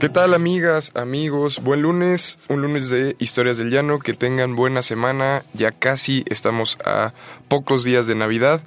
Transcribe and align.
¿Qué 0.00 0.08
tal 0.08 0.32
amigas, 0.32 0.96
amigos? 0.96 1.62
Buen 1.62 1.82
lunes, 1.82 2.38
un 2.48 2.62
lunes 2.62 2.88
de 2.88 3.16
Historias 3.18 3.58
del 3.58 3.68
Llano, 3.68 3.98
que 3.98 4.14
tengan 4.14 4.56
buena 4.56 4.80
semana, 4.80 5.42
ya 5.52 5.72
casi 5.72 6.24
estamos 6.30 6.78
a 6.86 7.12
pocos 7.48 7.84
días 7.84 8.06
de 8.06 8.14
Navidad 8.14 8.62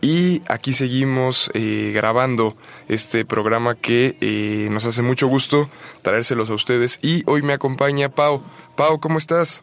y 0.00 0.40
aquí 0.48 0.72
seguimos 0.72 1.50
eh, 1.52 1.92
grabando 1.94 2.56
este 2.88 3.26
programa 3.26 3.74
que 3.74 4.16
eh, 4.22 4.68
nos 4.70 4.86
hace 4.86 5.02
mucho 5.02 5.26
gusto 5.26 5.68
traérselos 6.00 6.48
a 6.48 6.54
ustedes 6.54 7.00
y 7.02 7.22
hoy 7.26 7.42
me 7.42 7.52
acompaña 7.52 8.08
Pau. 8.08 8.42
Pau, 8.74 8.98
¿cómo 8.98 9.18
estás? 9.18 9.62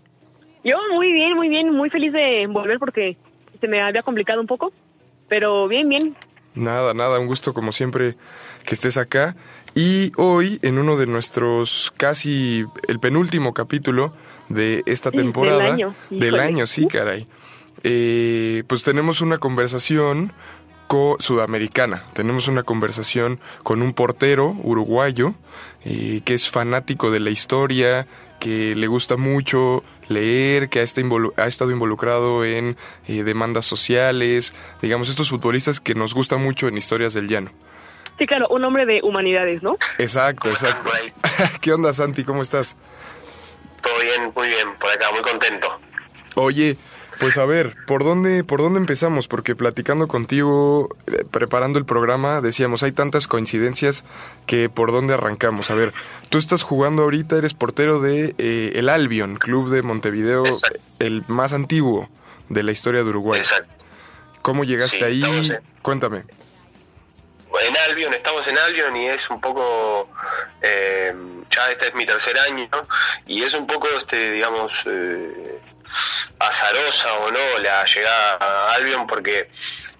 Yo 0.63 0.77
muy 0.93 1.11
bien, 1.11 1.33
muy 1.33 1.49
bien, 1.49 1.71
muy 1.71 1.89
feliz 1.89 2.13
de 2.13 2.45
volver 2.47 2.77
porque 2.77 3.17
se 3.59 3.67
me 3.67 3.81
había 3.81 4.03
complicado 4.03 4.41
un 4.41 4.47
poco, 4.47 4.71
pero 5.27 5.67
bien, 5.67 5.89
bien. 5.89 6.15
Nada, 6.53 6.93
nada, 6.93 7.19
un 7.19 7.25
gusto 7.25 7.51
como 7.51 7.71
siempre 7.71 8.15
que 8.63 8.75
estés 8.75 8.97
acá. 8.97 9.35
Y 9.75 10.13
hoy, 10.15 10.59
en 10.61 10.77
uno 10.79 10.95
de 10.95 11.05
nuestros 11.05 11.91
casi 11.97 12.63
el 12.87 12.99
penúltimo 12.99 13.53
capítulo 13.53 14.13
de 14.47 14.83
esta 14.85 15.11
Sí, 15.11 15.17
temporada, 15.17 15.57
del 15.57 15.73
año, 15.73 15.95
del 16.09 16.27
híjole. 16.27 16.43
año, 16.43 16.65
sí, 16.65 16.87
caray, 16.87 17.27
eh, 17.83 18.63
pues 18.67 18.83
tenemos 18.83 19.19
una 19.19 19.37
conversación 19.37 20.31
co 20.87 21.17
sudamericana. 21.19 22.05
Tenemos 22.13 22.47
una 22.47 22.63
conversación 22.63 23.39
con 23.63 23.81
un 23.81 23.91
portero 23.93 24.55
uruguayo 24.63 25.33
eh, 25.83 26.21
que 26.23 26.35
es 26.35 26.49
fanático 26.49 27.11
de 27.11 27.19
la 27.19 27.31
historia, 27.31 28.07
que 28.39 28.75
le 28.75 28.87
gusta 28.87 29.17
mucho 29.17 29.83
leer, 30.07 30.69
que 30.69 30.79
ha, 30.79 30.83
ha 30.83 31.47
estado 31.47 31.71
involucrado 31.71 32.45
en 32.45 32.77
eh, 33.07 33.23
demandas 33.23 33.65
sociales, 33.65 34.53
digamos, 34.81 35.09
estos 35.09 35.29
futbolistas 35.31 35.81
que 35.81 35.95
nos 35.95 36.13
gusta 36.13 36.37
mucho 36.37 36.69
en 36.69 36.77
historias 36.77 37.13
del 37.13 37.27
llano. 37.27 37.51
Sí, 38.17 38.25
claro, 38.27 38.47
un 38.49 38.63
hombre 38.63 38.85
de 38.85 39.01
humanidades, 39.03 39.61
¿no? 39.61 39.77
Exacto, 39.97 40.49
exacto. 40.49 40.89
¿Qué 41.61 41.73
onda, 41.73 41.91
Santi? 41.93 42.23
¿Cómo 42.23 42.41
estás? 42.41 42.77
Todo 43.81 43.99
bien, 43.99 44.31
muy 44.35 44.47
bien, 44.47 44.69
por 44.79 44.89
acá, 44.89 45.07
muy 45.11 45.21
contento. 45.21 45.67
Oye, 46.35 46.77
pues 47.19 47.37
a 47.37 47.45
ver, 47.45 47.75
¿por 47.87 48.03
dónde, 48.03 48.43
por 48.43 48.61
dónde 48.61 48.79
empezamos? 48.79 49.27
Porque 49.27 49.55
platicando 49.55 50.07
contigo, 50.07 50.89
eh, 51.07 51.23
preparando 51.29 51.77
el 51.77 51.85
programa, 51.85 52.41
decíamos, 52.41 52.83
hay 52.83 52.91
tantas 52.93 53.27
coincidencias 53.27 54.03
que 54.45 54.69
por 54.69 54.91
dónde 54.91 55.13
arrancamos. 55.13 55.69
A 55.69 55.75
ver, 55.75 55.93
tú 56.29 56.37
estás 56.37 56.63
jugando 56.63 57.03
ahorita, 57.03 57.37
eres 57.37 57.53
portero 57.53 57.99
de 57.99 58.33
eh, 58.37 58.71
el 58.75 58.89
Albion, 58.89 59.35
club 59.35 59.69
de 59.69 59.81
Montevideo, 59.81 60.45
Exacto. 60.45 60.79
el 60.99 61.23
más 61.27 61.53
antiguo 61.53 62.09
de 62.49 62.63
la 62.63 62.71
historia 62.71 63.03
de 63.03 63.09
Uruguay. 63.09 63.39
Exacto. 63.41 63.73
¿Cómo 64.41 64.63
llegaste 64.63 64.97
Sí, 64.99 65.03
ahí? 65.03 65.51
Cuéntame. 65.81 66.23
En 67.65 67.75
Albion, 67.89 68.13
estamos 68.13 68.47
en 68.47 68.59
Albion 68.59 68.95
y 68.95 69.07
es 69.07 69.27
un 69.31 69.41
poco, 69.41 70.07
eh, 70.61 71.11
ya 71.49 71.71
este 71.71 71.87
es 71.87 71.95
mi 71.95 72.05
tercer 72.05 72.37
año, 72.37 72.69
y 73.25 73.41
es 73.41 73.55
un 73.55 73.65
poco, 73.65 73.87
este 73.97 74.33
digamos, 74.33 74.71
eh, 74.85 75.59
azarosa 76.37 77.11
o 77.13 77.31
no 77.31 77.59
la 77.63 77.83
llegada 77.85 78.37
a 78.39 78.73
Albion 78.75 79.07
porque 79.07 79.49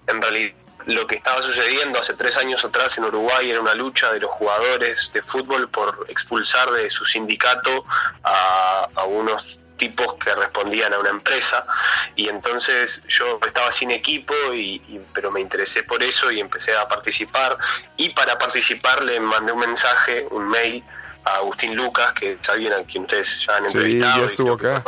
en 0.06 0.22
realidad 0.22 0.54
lo 0.84 1.08
que 1.08 1.16
estaba 1.16 1.42
sucediendo 1.42 1.98
hace 1.98 2.14
tres 2.14 2.36
años 2.36 2.64
atrás 2.64 2.96
en 2.98 3.04
Uruguay 3.04 3.50
era 3.50 3.60
una 3.60 3.74
lucha 3.74 4.12
de 4.12 4.20
los 4.20 4.30
jugadores 4.30 5.10
de 5.12 5.20
fútbol 5.22 5.68
por 5.68 6.06
expulsar 6.08 6.70
de 6.70 6.88
su 6.88 7.04
sindicato 7.04 7.84
a, 8.22 8.88
a 8.94 9.04
unos 9.06 9.58
tipos 9.76 10.14
que 10.14 10.34
respondían 10.34 10.92
a 10.94 10.98
una 10.98 11.10
empresa 11.10 11.66
y 12.14 12.28
entonces 12.28 13.02
yo 13.08 13.38
estaba 13.46 13.70
sin 13.70 13.90
equipo 13.90 14.34
y, 14.52 14.82
y- 14.88 15.00
pero 15.12 15.30
me 15.30 15.40
interesé 15.40 15.82
por 15.82 16.02
eso 16.02 16.30
y 16.30 16.40
empecé 16.40 16.76
a 16.76 16.88
participar 16.88 17.56
y 17.96 18.10
para 18.10 18.36
participar 18.38 19.04
le 19.04 19.20
mandé 19.20 19.52
un 19.52 19.60
mensaje, 19.60 20.26
un 20.30 20.48
mail 20.48 20.82
a 21.24 21.36
Agustín 21.36 21.74
Lucas 21.74 22.12
que 22.14 22.38
es 22.40 22.48
alguien 22.48 22.72
a 22.72 22.82
quien 22.84 23.02
ustedes 23.04 23.44
ya 23.46 23.56
han 23.56 23.70
Sí, 23.70 23.76
entrevistado 23.78 24.16
ya 24.16 24.22
y 24.22 24.26
estuvo 24.26 24.52
acá. 24.54 24.84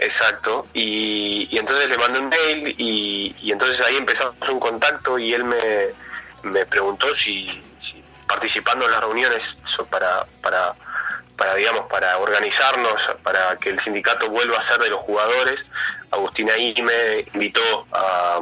Exacto, 0.00 0.68
y, 0.74 1.48
y 1.50 1.58
entonces 1.58 1.90
le 1.90 1.98
mandé 1.98 2.20
un 2.20 2.28
mail 2.28 2.74
y, 2.78 3.34
y 3.40 3.50
entonces 3.50 3.80
ahí 3.80 3.96
empezamos 3.96 4.36
un 4.48 4.60
contacto 4.60 5.18
y 5.18 5.34
él 5.34 5.42
me, 5.42 5.92
me 6.42 6.64
preguntó 6.66 7.12
si, 7.14 7.48
si 7.78 8.02
participando 8.28 8.84
en 8.84 8.92
las 8.92 9.00
reuniones 9.00 9.58
para, 9.90 10.24
para, 10.40 10.76
para, 11.38 11.54
digamos, 11.54 11.86
para 11.86 12.18
organizarnos, 12.18 13.08
para 13.22 13.56
que 13.56 13.70
el 13.70 13.78
sindicato 13.78 14.28
vuelva 14.28 14.58
a 14.58 14.60
ser 14.60 14.78
de 14.80 14.90
los 14.90 14.98
jugadores, 15.00 15.66
Agustín 16.10 16.50
ahí 16.50 16.74
me 16.82 17.24
invitó 17.32 17.86
a, 17.92 18.40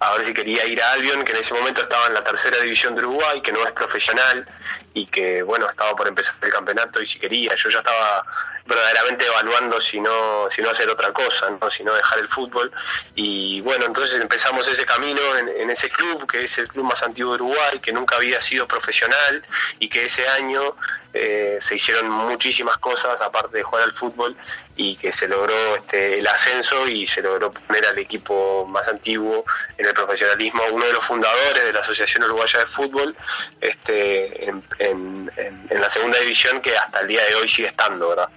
a 0.00 0.14
ver 0.14 0.24
si 0.24 0.32
quería 0.32 0.64
ir 0.64 0.82
a 0.82 0.92
Albion, 0.92 1.22
que 1.24 1.32
en 1.32 1.38
ese 1.38 1.52
momento 1.52 1.82
estaba 1.82 2.06
en 2.06 2.14
la 2.14 2.24
tercera 2.24 2.58
división 2.60 2.94
de 2.96 3.02
Uruguay, 3.02 3.42
que 3.42 3.52
no 3.52 3.62
es 3.64 3.70
profesional 3.72 4.48
y 4.96 5.04
que 5.04 5.42
bueno, 5.42 5.68
estaba 5.68 5.94
por 5.94 6.08
empezar 6.08 6.34
el 6.40 6.50
campeonato 6.50 7.02
y 7.02 7.06
si 7.06 7.18
quería, 7.18 7.54
yo 7.54 7.68
ya 7.68 7.80
estaba 7.80 8.24
verdaderamente 8.64 9.26
evaluando 9.26 9.78
si 9.78 10.00
no, 10.00 10.48
si 10.50 10.62
no 10.62 10.70
hacer 10.70 10.88
otra 10.88 11.12
cosa, 11.12 11.50
¿no? 11.60 11.70
si 11.70 11.84
no 11.84 11.92
dejar 11.94 12.18
el 12.18 12.28
fútbol. 12.30 12.72
Y 13.14 13.60
bueno, 13.60 13.84
entonces 13.84 14.18
empezamos 14.18 14.66
ese 14.66 14.86
camino 14.86 15.20
en, 15.36 15.68
ese 15.70 15.90
club, 15.90 16.26
que 16.26 16.44
es 16.44 16.56
el 16.56 16.68
club 16.68 16.84
más 16.86 17.02
antiguo 17.02 17.36
de 17.36 17.42
Uruguay, 17.42 17.78
que 17.80 17.92
nunca 17.92 18.16
había 18.16 18.40
sido 18.40 18.66
profesional 18.66 19.44
y 19.78 19.88
que 19.90 20.06
ese 20.06 20.26
año 20.28 20.74
eh, 21.12 21.58
se 21.60 21.74
hicieron 21.76 22.08
muchísimas 22.10 22.78
cosas 22.78 23.20
aparte 23.20 23.58
de 23.58 23.62
jugar 23.62 23.84
al 23.84 23.92
fútbol 23.92 24.34
y 24.76 24.96
que 24.96 25.12
se 25.12 25.28
logró 25.28 25.76
este, 25.76 26.18
el 26.18 26.26
ascenso 26.26 26.88
y 26.88 27.06
se 27.06 27.22
logró 27.22 27.52
poner 27.52 27.86
al 27.86 27.98
equipo 27.98 28.66
más 28.66 28.88
antiguo 28.88 29.44
en 29.78 29.86
el 29.86 29.94
profesionalismo, 29.94 30.62
uno 30.72 30.86
de 30.86 30.92
los 30.92 31.04
fundadores 31.06 31.64
de 31.64 31.72
la 31.72 31.80
Asociación 31.80 32.24
Uruguaya 32.24 32.58
de 32.60 32.66
Fútbol, 32.66 33.16
este, 33.60 34.48
en- 34.48 34.64
en- 34.90 35.30
en 35.70 35.80
la 35.80 35.88
segunda 35.88 36.18
división 36.20 36.60
que 36.60 36.76
hasta 36.76 37.00
el 37.00 37.08
día 37.08 37.20
de 37.28 37.34
hoy 37.34 37.48
sigue 37.48 37.68
estando, 37.68 38.08
¿verdad? 38.10 38.28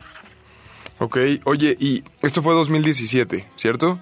Ok, 1.00 1.18
oye, 1.46 1.76
y 1.80 2.04
esto 2.22 2.42
fue 2.42 2.54
2017, 2.54 3.48
¿cierto? 3.56 4.00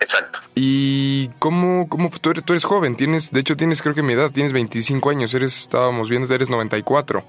Exacto. 0.00 0.40
¿Y 0.54 1.28
cómo, 1.38 1.88
cómo 1.88 2.10
tú, 2.20 2.30
eres, 2.30 2.44
tú 2.44 2.52
eres 2.52 2.64
joven? 2.64 2.94
Tienes, 2.96 3.30
de 3.30 3.40
hecho, 3.40 3.56
tienes 3.56 3.80
creo 3.80 3.94
que 3.94 4.02
mi 4.02 4.12
edad, 4.12 4.30
tienes 4.32 4.52
25 4.52 5.08
años, 5.08 5.32
eres, 5.32 5.56
estábamos 5.60 6.10
viendo, 6.10 6.32
eres 6.34 6.50
94. 6.50 7.24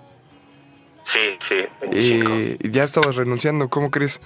Sí, 1.04 1.38
sí, 1.40 1.64
25. 1.82 2.30
Eh, 2.34 2.58
ya 2.64 2.84
estabas 2.84 3.16
renunciando, 3.16 3.70
¿cómo 3.70 3.92
crees? 3.92 4.20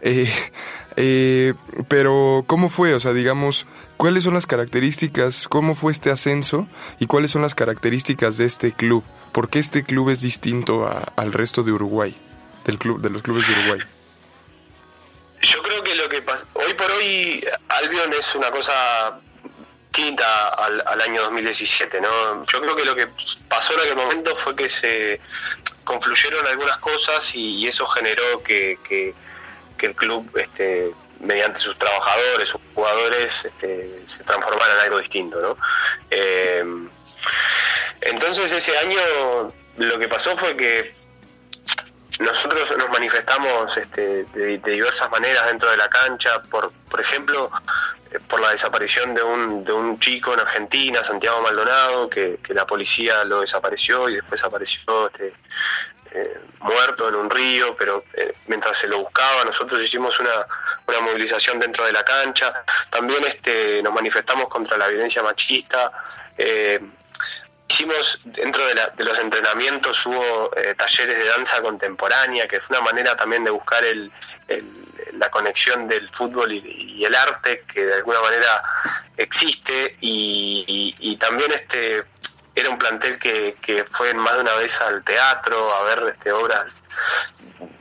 Eh, 0.00 0.28
eh, 0.96 1.54
pero, 1.86 2.42
¿cómo 2.48 2.70
fue? 2.70 2.94
O 2.94 2.98
sea, 3.00 3.12
digamos, 3.12 3.66
¿cuáles 4.02 4.24
son 4.24 4.34
las 4.34 4.46
características? 4.46 5.46
¿Cómo 5.46 5.76
fue 5.76 5.92
este 5.92 6.10
ascenso? 6.10 6.66
¿Y 6.98 7.06
cuáles 7.06 7.30
son 7.30 7.42
las 7.42 7.54
características 7.54 8.36
de 8.36 8.46
este 8.46 8.72
club? 8.72 9.04
¿Por 9.30 9.48
qué 9.48 9.60
este 9.60 9.84
club 9.84 10.10
es 10.10 10.22
distinto 10.22 10.90
al 11.14 11.32
resto 11.32 11.62
de 11.62 11.70
Uruguay? 11.70 12.12
Del 12.64 12.78
club, 12.78 13.00
de 13.00 13.10
los 13.10 13.22
clubes 13.22 13.46
de 13.46 13.52
Uruguay. 13.52 13.80
Yo 15.42 15.62
creo 15.62 15.84
que 15.84 15.94
lo 15.94 16.08
que 16.08 16.20
pasa, 16.22 16.46
hoy 16.54 16.74
por 16.74 16.90
hoy 16.90 17.44
Albion 17.68 18.12
es 18.12 18.34
una 18.34 18.50
cosa 18.50 19.20
distinta 19.92 20.48
al, 20.48 20.82
al 20.84 21.00
año 21.00 21.22
2017, 21.22 22.00
¿no? 22.00 22.44
Yo 22.46 22.60
creo 22.60 22.74
que 22.74 22.84
lo 22.84 22.96
que 22.96 23.06
pasó 23.48 23.72
en 23.74 23.80
aquel 23.82 23.96
momento 23.96 24.34
fue 24.34 24.56
que 24.56 24.68
se 24.68 25.20
confluyeron 25.84 26.44
algunas 26.48 26.78
cosas 26.78 27.36
y, 27.36 27.68
eso 27.68 27.86
generó 27.86 28.42
que- 28.42 28.78
que 28.82 29.14
el 29.86 29.94
club, 29.94 30.28
este, 30.36 30.92
mediante 31.22 31.60
sus 31.60 31.78
trabajadores, 31.78 32.48
sus 32.48 32.60
jugadores, 32.74 33.44
este, 33.44 34.02
se 34.06 34.24
transformara 34.24 34.74
en 34.74 34.80
algo 34.80 34.98
distinto, 34.98 35.40
¿no? 35.40 35.56
Eh, 36.10 36.64
entonces 38.02 38.52
ese 38.52 38.76
año 38.76 39.00
lo 39.76 39.98
que 39.98 40.08
pasó 40.08 40.36
fue 40.36 40.56
que 40.56 40.92
nosotros 42.18 42.74
nos 42.76 42.90
manifestamos 42.90 43.76
este, 43.76 44.24
de, 44.24 44.58
diversas 44.58 45.10
maneras 45.10 45.46
dentro 45.46 45.70
de 45.70 45.76
la 45.76 45.88
cancha, 45.88 46.42
por, 46.50 46.72
por 46.90 47.00
ejemplo, 47.00 47.50
eh, 48.10 48.18
por 48.28 48.40
la 48.40 48.50
desaparición 48.50 49.14
de 49.14 49.22
un, 49.22 49.64
de 49.64 49.72
un 49.72 49.98
chico 49.98 50.34
en 50.34 50.40
Argentina, 50.40 51.02
Santiago 51.02 51.40
Maldonado, 51.40 52.10
que, 52.10 52.38
que 52.42 52.52
la 52.52 52.66
policía 52.66 53.24
lo 53.24 53.40
desapareció 53.40 54.08
y 54.08 54.16
después 54.16 54.42
apareció 54.44 55.06
este, 55.06 55.32
eh, 56.14 56.38
muerto 56.60 57.08
en 57.08 57.14
un 57.14 57.30
río, 57.30 57.74
pero 57.76 58.04
eh, 58.12 58.34
mientras 58.46 58.76
se 58.76 58.86
lo 58.86 58.98
buscaba 58.98 59.44
nosotros 59.44 59.82
hicimos 59.82 60.18
una, 60.20 60.46
una 60.86 61.00
movilización 61.00 61.58
dentro 61.58 61.84
de 61.84 61.92
la 61.92 62.04
cancha. 62.04 62.64
También 62.90 63.24
este, 63.24 63.82
nos 63.82 63.92
manifestamos 63.92 64.48
contra 64.48 64.76
la 64.76 64.88
violencia 64.88 65.22
machista. 65.22 65.90
eh, 66.36 66.80
hicimos 67.68 68.20
dentro 68.24 68.62
de, 68.66 68.74
los 68.98 69.18
entrenamientos 69.18 70.04
hubo 70.04 70.50
talleres 70.76 71.16
de 71.16 71.24
danza 71.24 71.62
contemporánea 71.62 72.46
que 72.46 72.60
fue 72.60 72.76
una 72.76 72.84
manera 72.84 73.16
también 73.16 73.44
de 73.44 73.50
buscar 73.50 73.82
el, 73.82 74.12
la 75.14 75.30
conexión 75.30 75.88
del 75.88 76.06
fútbol 76.10 76.52
y, 76.52 77.02
el 77.02 77.14
arte 77.14 77.64
que 77.72 77.86
de 77.86 77.94
alguna 77.94 78.20
manera 78.20 78.62
existe 79.16 79.96
y 80.00 81.16
también 81.18 81.50
este 81.52 82.04
era 82.54 82.70
un 82.70 82.78
plantel 82.78 83.18
que, 83.18 83.56
que 83.62 83.84
fue 83.90 84.12
más 84.14 84.34
de 84.34 84.42
una 84.42 84.54
vez 84.56 84.80
al 84.80 85.02
teatro 85.04 85.74
a 85.74 85.82
ver 85.84 86.14
este, 86.14 86.32
obras 86.32 86.76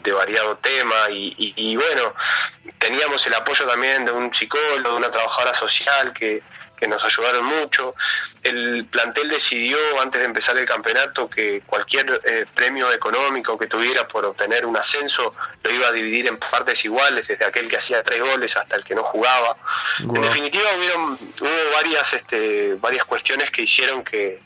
de 0.03 0.11
variado 0.11 0.57
tema 0.57 1.09
y, 1.09 1.35
y, 1.37 1.75
bueno, 1.75 2.13
teníamos 2.79 3.25
el 3.27 3.33
apoyo 3.33 3.65
también 3.67 4.05
de 4.05 4.11
un 4.11 4.33
psicólogo, 4.33 4.91
de 4.91 4.95
una 4.95 5.11
trabajadora 5.11 5.53
social 5.53 6.13
que, 6.13 6.41
que 6.81 6.87
nos 6.87 7.05
ayudaron 7.05 7.45
mucho. 7.45 7.93
El 8.41 8.85
plantel 8.85 9.29
decidió 9.29 9.77
antes 10.01 10.19
de 10.19 10.25
empezar 10.25 10.57
el 10.57 10.65
campeonato 10.65 11.29
que 11.29 11.61
cualquier 11.67 12.19
eh, 12.25 12.45
premio 12.55 12.91
económico 12.91 13.55
que 13.55 13.67
tuviera 13.67 14.07
por 14.07 14.25
obtener 14.25 14.65
un 14.65 14.75
ascenso 14.75 15.35
lo 15.61 15.71
iba 15.71 15.89
a 15.89 15.91
dividir 15.91 16.25
en 16.25 16.37
partes 16.37 16.83
iguales, 16.83 17.27
desde 17.27 17.45
aquel 17.45 17.69
que 17.69 17.77
hacía 17.77 18.01
tres 18.01 18.19
goles 18.19 18.57
hasta 18.57 18.75
el 18.75 18.83
que 18.83 18.95
no 18.95 19.03
jugaba. 19.03 19.55
En 19.99 20.21
definitiva 20.21 20.63
hubieron, 20.75 21.19
hubo 21.39 21.71
varias, 21.75 22.13
este, 22.13 22.73
varias 22.79 23.05
cuestiones 23.05 23.51
que 23.51 23.61
hicieron 23.61 24.03
que, 24.03 24.41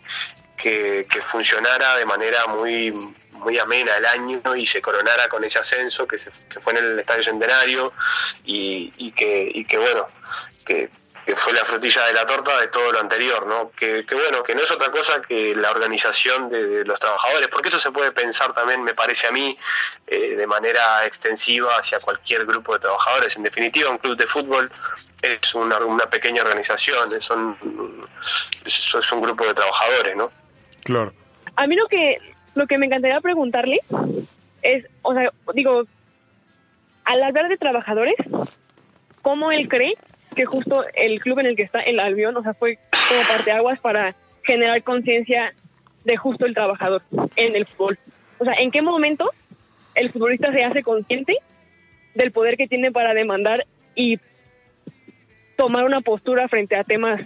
que, 0.58 1.08
funcionara 1.24 1.96
de 1.96 2.06
manera 2.06 2.48
muy 2.48 2.92
muy 3.32 3.60
amena 3.60 3.96
el 3.98 4.06
año 4.08 4.56
y 4.56 4.66
se 4.66 4.82
coronara 4.82 5.28
con 5.28 5.44
ese 5.44 5.60
ascenso 5.60 6.08
que, 6.08 6.18
se, 6.18 6.32
que 6.50 6.60
fue 6.60 6.74
en 6.74 6.80
el 6.84 7.00
Estadio 7.00 7.24
Centenario 7.24 7.94
y, 8.44 8.92
y 8.98 9.12
que, 9.12 9.52
y 9.54 9.66
que 9.66 9.78
bueno, 9.78 10.08
que 10.66 10.90
que 11.26 11.36
fue 11.36 11.54
la 11.54 11.66
frutilla 11.66 12.06
de 12.06 12.14
la 12.14 12.26
torta 12.26 12.60
de 12.60 12.68
todo 12.68 12.92
lo 12.92 13.00
anterior, 13.00 13.48
¿no? 13.48 13.72
Que, 13.72 14.06
bueno, 14.12 14.44
que 14.44 14.54
no 14.54 14.62
es 14.62 14.70
otra 14.70 14.92
cosa 14.92 15.22
que 15.24 15.56
la 15.56 15.72
organización 15.72 16.50
de, 16.50 16.86
los 16.86 17.00
trabajadores, 17.00 17.48
porque 17.48 17.70
eso 17.70 17.80
se 17.80 17.92
puede 17.92 18.12
pensar 18.12 18.54
también, 18.54 18.84
me 18.84 18.94
parece 18.94 19.28
a 19.28 19.32
mí, 19.32 19.58
eh, 20.06 20.36
de 20.36 20.46
manera 20.46 21.04
extensiva 21.06 21.78
hacia 21.80 22.00
cualquier 22.00 22.46
grupo 22.46 22.74
de 22.74 22.80
trabajadores. 22.80 23.36
En 23.38 23.44
definitiva, 23.44 23.90
un 23.90 23.98
club 23.98 24.16
de 24.16 24.28
fútbol 24.28 24.72
es 25.22 25.56
una, 25.56 25.80
una 25.80 26.06
pequeña 26.06 26.44
organización, 26.44 27.12
es 27.14 27.28
un, 27.32 28.06
es 28.64 29.12
un 29.12 29.22
grupo 29.22 29.46
de 29.46 29.56
trabajadores, 29.56 30.16
¿no? 30.16 30.32
Claro. 30.84 31.12
A 31.56 31.66
mí 31.66 31.76
lo 31.76 31.88
que, 31.88 32.18
lo 32.54 32.68
que 32.68 32.78
me 32.78 32.86
encantaría 32.86 33.20
preguntarle 33.22 33.80
es, 34.62 34.86
o 35.02 35.14
sea, 35.16 35.32
digo, 35.56 35.86
al 37.04 37.24
hablar 37.24 37.48
de 37.48 37.58
trabajadores, 37.58 38.16
¿cómo 39.24 39.52
él 39.52 39.68
cree 39.68 39.96
que 40.36 40.46
justo 40.46 40.84
el 40.94 41.20
club 41.20 41.40
en 41.40 41.48
el 41.48 41.56
que 41.56 41.64
está 41.64 41.80
el 41.80 42.00
Albión, 42.00 42.38
o 42.38 42.44
sea, 42.44 42.54
fue 42.54 42.78
como 42.92 43.22
parte 43.28 43.52
aguas 43.52 43.80
para 43.80 44.16
generar 44.44 44.84
conciencia 44.84 45.54
de 46.04 46.18
justo 46.18 46.46
el 46.46 46.54
trabajador 46.54 47.02
en 47.36 47.56
el 47.56 47.66
fútbol. 47.66 47.98
O 48.38 48.46
sea, 48.46 48.54
¿en 48.54 48.72
qué 48.72 48.82
momento 48.82 49.32
el 49.96 50.12
futbolista 50.12 50.52
se 50.52 50.64
hace 50.64 50.84
consciente 50.84 51.38
del 52.14 52.32
poder 52.32 52.58
que 52.58 52.68
tiene 52.68 52.92
para 52.92 53.14
demandar 53.14 53.66
y 53.96 54.20
tomar 55.58 55.86
una 55.86 56.02
postura 56.02 56.48
frente 56.48 56.76
a 56.76 56.84
temas, 56.84 57.22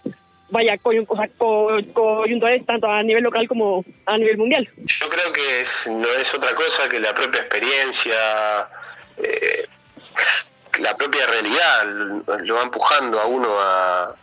vaya, 0.49 0.77
coyunturales 0.77 2.65
tanto 2.65 2.87
a 2.87 3.03
nivel 3.03 3.23
local 3.23 3.47
como 3.47 3.83
a 4.05 4.17
nivel 4.17 4.37
mundial? 4.37 4.69
Yo 4.77 5.09
creo 5.09 5.33
que 5.33 5.63
no 5.91 6.07
es 6.19 6.33
otra 6.33 6.53
cosa 6.53 6.87
que 6.87 6.99
la 6.99 7.13
propia 7.13 7.41
experiencia. 7.41 8.15
Eh, 9.17 9.67
la 10.79 10.95
propia 10.95 11.25
realidad 11.27 11.85
lo 11.85 12.55
va 12.55 12.63
empujando 12.63 13.19
a 13.19 13.25
uno 13.25 13.49
a, 13.59 14.15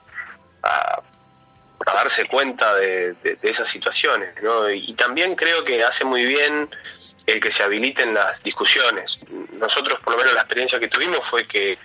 darse 1.95 2.27
cuenta 2.27 2.75
de, 2.75 3.15
esas 3.43 3.69
situaciones. 3.69 4.35
¿no? 4.43 4.69
Y 4.71 4.93
también 4.95 5.35
creo 5.37 5.65
que 5.65 5.83
hace 5.83 6.05
muy 6.05 6.25
bien 6.27 6.69
el 7.27 7.41
que 7.41 7.51
se 7.51 7.63
habiliten 7.63 8.13
las 8.13 8.43
discusiones. 8.43 9.19
Nosotros, 9.53 9.99
por 10.01 10.15
lo 10.15 10.19
menos 10.19 10.35
la 10.35 10.41
experiencia 10.41 10.79
que 10.79 10.89
tuvimos 10.89 11.25
fue 11.25 11.47
que 11.47 11.79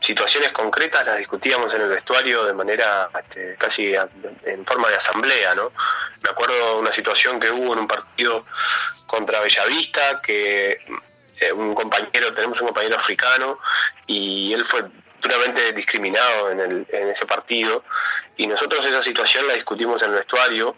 situaciones 0.00 0.52
concretas 0.52 1.06
las 1.06 1.18
discutíamos 1.18 1.72
en 1.74 1.82
el 1.82 1.88
vestuario 1.90 2.44
de 2.44 2.54
manera 2.54 3.10
este, 3.18 3.56
casi 3.56 3.94
en 4.44 4.64
forma 4.64 4.88
de 4.88 4.96
asamblea, 4.96 5.54
¿no? 5.54 5.72
Me 6.22 6.30
acuerdo 6.30 6.78
una 6.78 6.92
situación 6.92 7.38
que 7.38 7.50
hubo 7.50 7.74
en 7.74 7.80
un 7.80 7.88
partido 7.88 8.46
contra 9.06 9.40
Bellavista 9.40 10.20
que 10.22 10.80
eh, 11.40 11.52
un 11.52 11.74
compañero, 11.74 12.32
tenemos 12.34 12.60
un 12.60 12.68
compañero 12.68 12.96
africano 12.96 13.58
y 14.06 14.52
él 14.52 14.64
fue 14.64 14.84
duramente 15.20 15.72
discriminado 15.72 16.50
en, 16.50 16.86
ese 16.90 17.26
partido 17.26 17.84
y 18.36 18.46
nosotros 18.46 18.84
esa 18.86 19.02
situación 19.02 19.46
la 19.46 19.54
discutimos 19.54 20.02
en 20.02 20.10
el 20.10 20.16
vestuario 20.16 20.76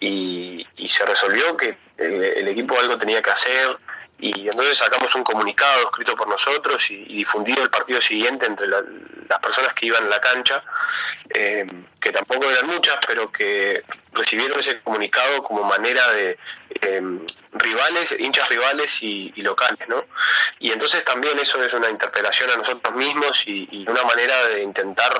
y, 0.00 0.66
se 0.88 1.04
resolvió 1.06 1.56
que 1.56 1.76
el, 1.96 2.48
equipo 2.48 2.78
algo 2.78 2.98
tenía 2.98 3.22
que 3.22 3.30
hacer 3.30 3.78
y 4.22 4.46
entonces 4.46 4.78
sacamos 4.78 5.12
un 5.16 5.24
comunicado 5.24 5.82
escrito 5.82 6.14
por 6.14 6.28
nosotros 6.28 6.88
y, 6.92 7.04
difundido 7.06 7.60
el 7.60 7.70
partido 7.70 8.00
siguiente 8.00 8.46
entre 8.46 8.68
las 8.68 9.38
personas 9.42 9.74
que 9.74 9.86
iban 9.86 10.04
a 10.04 10.08
la 10.08 10.20
cancha, 10.20 10.62
eh, 11.28 11.66
que 12.00 12.12
tampoco 12.12 12.48
eran 12.48 12.68
muchas, 12.68 12.98
pero 13.04 13.32
que 13.32 13.82
recibieron 14.12 14.60
ese 14.60 14.80
comunicado 14.80 15.42
como 15.42 15.64
manera 15.64 16.08
de 16.12 16.38
eh, 16.82 17.02
rivales, 17.54 18.14
hinchas 18.16 18.48
rivales 18.48 19.02
y, 19.02 19.32
locales, 19.42 19.88
¿no? 19.88 20.06
Y 20.60 20.70
entonces 20.70 21.02
también 21.02 21.36
eso 21.40 21.60
es 21.64 21.72
una 21.74 21.90
interpelación 21.90 22.48
a 22.50 22.56
nosotros 22.56 22.94
mismos 22.94 23.42
y 23.44 23.84
una 23.88 24.04
manera 24.04 24.46
de 24.46 24.62
intentar 24.62 25.12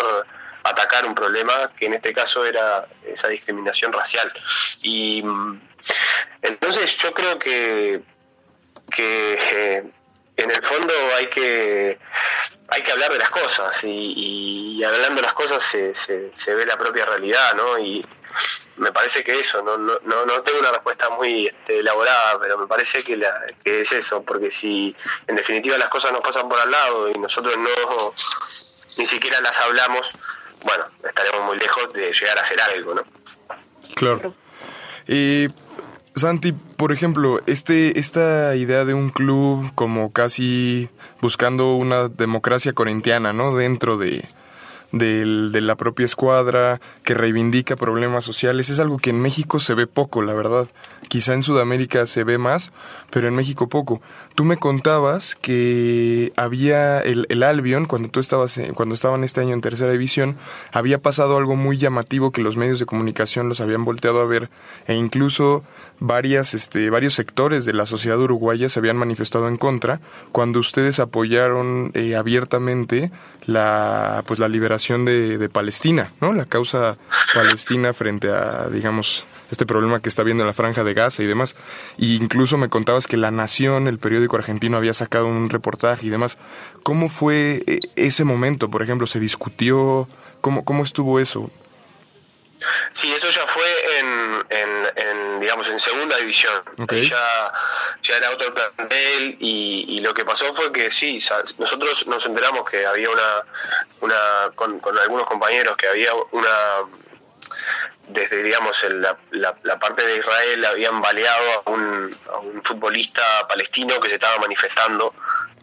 atacar 0.65 1.05
un 1.07 1.15
problema 1.15 1.73
que 1.77 1.87
en 1.87 1.95
este 1.95 2.13
caso 2.13 2.45
era 2.45 2.87
esa 3.05 3.29
discriminación 3.29 3.93
racial. 3.93 4.33
Y 4.83 5.23
mm, 5.23 5.61
entonces 6.43 6.97
yo 6.99 7.13
creo 7.13 7.39
que 7.39 8.01
que 8.91 9.39
eh, 9.53 9.85
en 10.37 10.51
el 10.51 10.65
fondo 10.65 10.93
hay 11.17 11.27
que 11.27 11.99
hay 12.69 12.83
que 12.83 12.93
hablar 12.93 13.13
de 13.13 13.19
las 13.19 13.31
cosas 13.31 13.79
y, 13.85 14.83
hablando 14.83 15.17
de 15.17 15.27
las 15.27 15.35
cosas 15.35 15.63
se, 15.63 15.95
se, 15.95 16.55
ve 16.55 16.65
la 16.65 16.79
propia 16.79 17.05
realidad, 17.05 17.55
¿no? 17.55 17.79
Y 17.79 18.05
me 18.77 18.91
parece 18.93 19.23
que 19.23 19.39
eso, 19.39 19.63
no, 19.63 19.77
no, 19.77 19.99
no 20.03 20.43
tengo 20.43 20.59
una 20.59 20.71
respuesta 20.71 21.11
muy 21.11 21.49
este, 21.49 21.81
elaborada, 21.81 22.41
pero 22.41 22.57
me 22.57 22.67
parece 22.67 23.05
que, 23.05 23.19
la, 23.19 23.45
que 23.63 23.83
es 23.83 23.93
eso, 23.93 24.23
porque 24.23 24.51
si 24.51 24.97
en 25.27 25.37
definitiva 25.37 25.77
las 25.77 25.91
cosas 25.91 26.13
nos 26.13 26.23
pasan 26.23 26.49
por 26.49 26.59
al 26.59 26.71
lado 26.71 27.11
y 27.11 27.19
nosotros 27.19 27.57
no 27.59 28.15
ni 28.97 29.05
siquiera 29.05 29.41
las 29.43 29.59
hablamos, 29.61 30.11
bueno, 30.65 30.87
estaremos 31.07 31.45
muy 31.45 31.59
lejos 31.59 31.93
de 31.93 32.13
llegar 32.13 32.39
a 32.39 32.43
hacer 32.43 32.61
algo, 32.61 32.95
¿no? 32.95 33.03
Claro. 33.95 34.35
Y 35.07 35.49
Santi, 36.15 36.53
por 36.53 36.93
ejemplo, 36.93 37.41
este, 37.47 37.99
esta 37.99 38.55
idea 38.55 38.85
de 38.85 38.95
un 38.95 39.09
club 39.09 39.73
como 39.75 40.13
casi 40.13 40.91
buscando 41.21 41.75
una 41.75 42.09
democracia 42.09 42.75
corintiana, 42.75 43.33
¿no? 43.33 43.57
Dentro 43.57 43.97
de, 43.97 44.29
de 44.93 45.61
la 45.63 45.75
propia 45.77 46.05
escuadra, 46.05 46.81
que 47.03 47.15
reivindica 47.15 47.77
problemas 47.77 48.25
sociales, 48.25 48.69
es 48.69 48.79
algo 48.79 48.99
que 48.99 49.11
en 49.11 49.21
México 49.21 49.59
se 49.59 49.75
ve 49.75 49.87
poco, 49.87 50.21
la 50.21 50.35
verdad. 50.35 50.69
Quizá 51.09 51.35
en 51.35 51.43
Sudamérica 51.43 52.07
se 52.07 52.25
ve 52.25 52.39
más, 52.39 52.73
pero 53.11 53.27
en 53.29 53.35
México 53.35 53.69
poco. 53.69 54.03
Tú 54.35 54.45
me 54.45 54.59
contabas 54.59 55.35
que 55.35 56.33
había 56.37 57.01
el, 57.01 57.27
el 57.31 57.43
Albion, 57.43 57.87
cuando 57.87 58.09
tú 58.09 58.21
estabas, 58.21 58.61
cuando 58.75 58.95
estaban 58.95 59.25
este 59.25 59.41
año 59.41 59.55
en 59.55 59.61
tercera 59.61 59.93
división, 59.93 60.37
había 60.73 61.01
pasado 61.01 61.37
algo 61.37 61.57
muy 61.57 61.79
llamativo 61.79 62.31
que 62.31 62.43
los 62.43 62.57
medios 62.57 62.79
de 62.79 62.87
comunicación 62.87 63.49
los 63.49 63.61
habían 63.61 63.85
volteado 63.85 64.21
a 64.21 64.27
ver, 64.27 64.51
e 64.87 64.95
incluso 64.95 65.65
varias, 66.03 66.53
este, 66.53 66.91
varios 66.91 67.15
sectores 67.15 67.65
de 67.65 67.73
la 67.73 67.87
sociedad 67.87 68.19
uruguaya 68.19 68.69
se 68.69 68.81
habían 68.81 68.97
manifestado 68.97 69.49
en 69.49 69.57
contra 69.57 70.01
cuando 70.33 70.59
ustedes 70.59 70.99
apoyaron 70.99 71.93
eh, 71.95 72.17
abiertamente 72.17 73.13
la, 73.47 74.25
pues, 74.27 74.41
la 74.41 74.49
liberación 74.49 75.05
de, 75.05 75.39
de, 75.39 75.49
Palestina, 75.49 76.13
¿no? 76.21 76.33
La 76.33 76.45
causa 76.45 76.99
palestina 77.35 77.93
frente 77.93 78.31
a, 78.31 78.69
digamos, 78.69 79.27
este 79.53 79.65
problema 79.65 80.01
que 80.01 80.09
está 80.09 80.25
viendo 80.25 80.43
en 80.43 80.49
la 80.49 80.55
franja 80.55 80.83
de 80.83 80.95
Gaza 80.95 81.23
y 81.23 81.27
demás. 81.27 81.55
Y 81.99 82.17
incluso 82.17 82.59
me 82.59 82.69
contabas 82.69 83.07
que 83.07 83.17
La 83.17 83.31
Nación, 83.31 83.87
el 83.87 83.99
periódico 83.99 84.37
argentino, 84.37 84.77
había 84.77 84.95
sacado 84.95 85.27
un 85.27 85.51
reportaje 85.51 86.07
y 86.07 86.11
demás. 86.11 86.39
¿Cómo 86.83 87.11
fue 87.11 87.63
eh, 87.67 87.81
ese 87.95 88.25
momento, 88.25 88.71
por 88.71 88.83
ejemplo? 88.83 89.07
¿Se 89.07 89.21
discutió? 89.21 90.09
¿Cómo, 90.41 90.65
cómo 90.65 90.83
estuvo 90.83 91.21
eso? 91.21 91.51
Sí, 92.93 93.13
eso 93.13 93.29
ya 93.29 93.47
fue 93.47 93.99
en, 93.99 94.47
en, 94.97 95.41
digamos, 95.41 95.69
en 95.69 95.79
segunda 95.79 96.17
división. 96.17 96.63
Ya, 96.89 97.53
ya 98.03 98.17
era 98.17 98.31
otro 98.31 98.53
plantel 98.55 99.37
y, 99.41 99.87
y, 99.89 100.01
lo 100.01 100.13
que 100.15 100.25
pasó 100.25 100.53
fue 100.55 100.73
que 100.73 100.91
sí, 100.91 101.23
nosotros 101.59 102.07
nos 102.07 102.25
enteramos 102.27 102.69
que 102.69 102.85
había 102.87 103.11
una, 103.11 103.45
una 104.01 104.51
con, 104.55 104.79
con 104.81 104.99
algunos 104.99 105.27
compañeros, 105.27 105.77
que 105.77 105.89
había 105.89 106.13
una, 106.15 106.57
desde 108.09 108.43
digamos 108.43 108.85
la, 108.91 109.17
la, 109.31 109.79
parte 109.79 110.07
de 110.07 110.19
Israel 110.19 110.65
habían 110.65 111.01
baleado 111.01 111.63
a 111.65 111.71
un, 111.71 112.19
a 112.33 112.39
un 112.39 112.63
futbolista 112.63 113.23
palestino 113.49 113.99
que 114.01 114.09
se 114.09 114.15
estaba 114.15 114.39
manifestando 114.39 115.15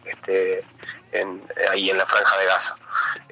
este, 0.04 0.64
en, 1.12 1.42
ahí 1.70 1.90
en 1.90 1.98
la 1.98 2.06
franja 2.06 2.38
de 2.38 2.46
Gaza. 2.46 2.76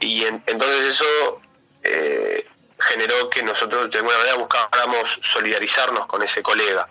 Y 0.00 0.24
entonces 0.24 0.84
eso 0.84 1.40
eh, 1.82 2.46
generó 2.78 3.28
que 3.28 3.42
nosotros 3.42 3.90
de 3.90 3.98
alguna 3.98 4.18
manera 4.18 4.36
buscáramos 4.36 5.18
solidarizarnos 5.22 6.06
con 6.06 6.22
ese 6.22 6.42
colega 6.42 6.88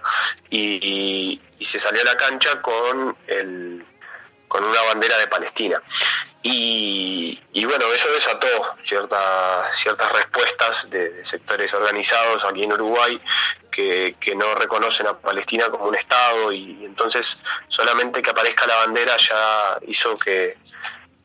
y, 0.49 1.41
se 1.61 1.79
salió 1.79 2.01
a 2.01 2.05
la 2.05 2.15
cancha 2.15 2.61
con 2.61 3.17
el 3.27 3.83
con 4.47 4.63
una 4.63 4.81
bandera 4.83 5.17
de 5.17 5.27
Palestina. 5.27 5.81
Y, 6.41 7.37
y 7.51 7.65
bueno, 7.65 7.91
eso 7.91 8.09
desató 8.11 8.47
ciertas 8.81 9.77
ciertas 9.77 10.09
respuestas 10.13 10.89
de, 10.89 11.25
sectores 11.25 11.73
organizados 11.73 12.45
aquí 12.45 12.63
en 12.63 12.71
Uruguay 12.71 13.19
que, 13.69 14.15
que, 14.21 14.35
no 14.35 14.55
reconocen 14.55 15.07
a 15.07 15.17
Palestina 15.17 15.69
como 15.69 15.85
un 15.85 15.95
Estado 15.95 16.53
y, 16.53 16.85
entonces 16.85 17.37
solamente 17.67 18.21
que 18.21 18.29
aparezca 18.29 18.65
la 18.65 18.77
bandera 18.77 19.17
ya 19.17 19.79
hizo 19.87 20.17
que, 20.17 20.57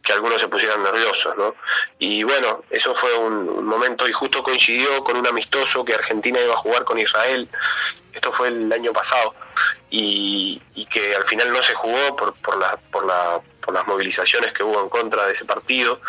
que 0.03 0.13
algunos 0.13 0.41
se 0.41 0.49
pusieran 0.49 0.83
nerviosos, 0.83 1.37
¿no? 1.37 1.55
Y 1.99 2.23
bueno, 2.25 2.65
eso 2.71 2.95
fue 2.95 3.15
un, 3.17 3.65
momento 3.65 4.09
y 4.09 4.13
justo 4.13 4.43
coincidió 4.43 5.03
con 5.05 5.17
un 5.17 5.27
amistoso 5.27 5.85
que 5.85 5.95
Argentina 5.95 6.41
iba 6.41 6.55
a 6.55 6.59
jugar 6.59 6.85
con 6.85 6.99
Israel, 6.99 7.49
esto 8.13 8.33
fue 8.33 8.49
el 8.49 8.73
año 8.73 8.93
pasado, 8.93 9.35
y, 9.91 10.61
que 10.91 11.15
al 11.15 11.25
final 11.25 11.53
no 11.53 11.63
se 11.63 11.75
jugó 11.75 12.17
por, 12.17 12.35
por, 12.35 12.59
la, 12.59 12.77
por, 12.91 13.07
la, 13.07 13.41
por 13.63 13.73
las 13.73 13.87
movilizaciones 13.87 14.53
que 14.53 14.63
hubo 14.63 14.83
en 14.83 14.89
contra 14.89 15.27
de 15.27 15.33
ese 15.33 15.45
partido, 15.45 16.01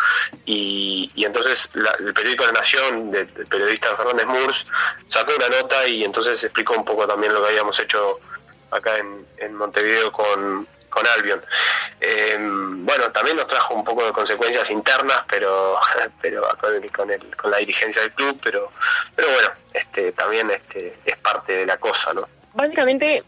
y, 0.46 1.12
entonces 1.16 1.70
el 1.74 2.14
periódico 2.14 2.46
La 2.46 2.52
Nación, 2.54 3.12
del, 3.12 3.28
periodista 3.28 3.96
Fernández 3.96 4.26
Murs, 4.26 4.66
sacó 5.08 5.34
una 5.36 5.50
nota 5.50 5.88
y 5.88 6.04
entonces 6.04 6.44
explicó 6.44 6.74
un 6.74 6.84
poco 6.84 7.08
también 7.08 7.34
lo 7.34 7.42
que 7.42 7.50
habíamos 7.50 7.80
hecho 7.80 8.20
acá 8.72 8.98
en, 8.98 9.56
Montevideo 9.56 10.12
con, 10.12 10.68
Albion. 11.18 11.42
Bueno, 12.00 12.83
también 13.24 13.38
nos 13.38 13.48
trajo 13.48 13.74
un 13.74 13.86
poco 13.86 14.06
de 14.06 14.12
consecuencias 14.12 14.70
internas, 14.70 15.24
pero 15.30 15.78
pero 16.22 16.42
con, 16.94 17.10
el, 17.10 17.36
con 17.38 17.52
la 17.52 17.58
dirigencia 17.58 18.02
del 18.02 18.12
club, 18.12 18.38
pero 18.44 18.70
pero 19.16 19.30
bueno, 19.32 19.50
este 19.74 20.12
también 20.12 20.52
este 20.52 20.94
es 21.06 21.18
parte 21.20 21.54
de 21.54 21.66
la 21.66 21.78
cosa, 21.78 22.14
¿no? 22.14 22.28
Básicamente, 22.54 23.24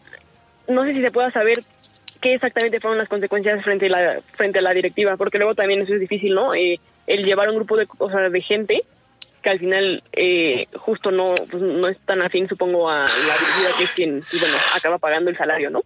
no 0.68 0.84
sé 0.84 0.92
si 0.92 1.02
se 1.02 1.12
pueda 1.12 1.32
saber 1.32 1.64
qué 2.22 2.34
exactamente 2.34 2.82
fueron 2.82 2.98
las 2.98 3.08
consecuencias 3.08 3.64
frente 3.64 3.86
a 3.86 3.90
la 3.90 4.22
frente 4.36 4.60
a 4.60 4.62
la 4.62 4.74
directiva, 4.74 5.16
porque 5.16 5.38
luego 5.38 5.56
también 5.56 5.82
eso 5.82 5.94
es 5.94 6.02
difícil, 6.02 6.36
¿no? 6.36 6.54
Eh, 6.54 6.78
el 7.08 7.24
llevar 7.24 7.48
un 7.48 7.56
grupo 7.56 7.78
de 7.78 7.88
cosas 7.88 8.30
de 8.30 8.42
gente 8.42 8.84
que 9.42 9.50
al 9.50 9.60
final 9.60 10.04
eh, 10.12 10.68
justo 10.75 11.10
no 11.10 11.36
pues, 11.36 11.64
no 11.64 11.88
es 11.88 11.98
tan 12.00 12.22
afín, 12.22 12.50
supongo, 12.50 12.90
a 12.90 13.06
la 13.06 13.06
directiva 13.06 13.78
que 13.78 13.84
es 13.86 13.92
quien, 13.92 14.24
bueno, 14.42 14.58
acaba 14.75 14.98
pagando 14.98 15.30
el 15.30 15.38
salario, 15.38 15.70
¿no? 15.70 15.84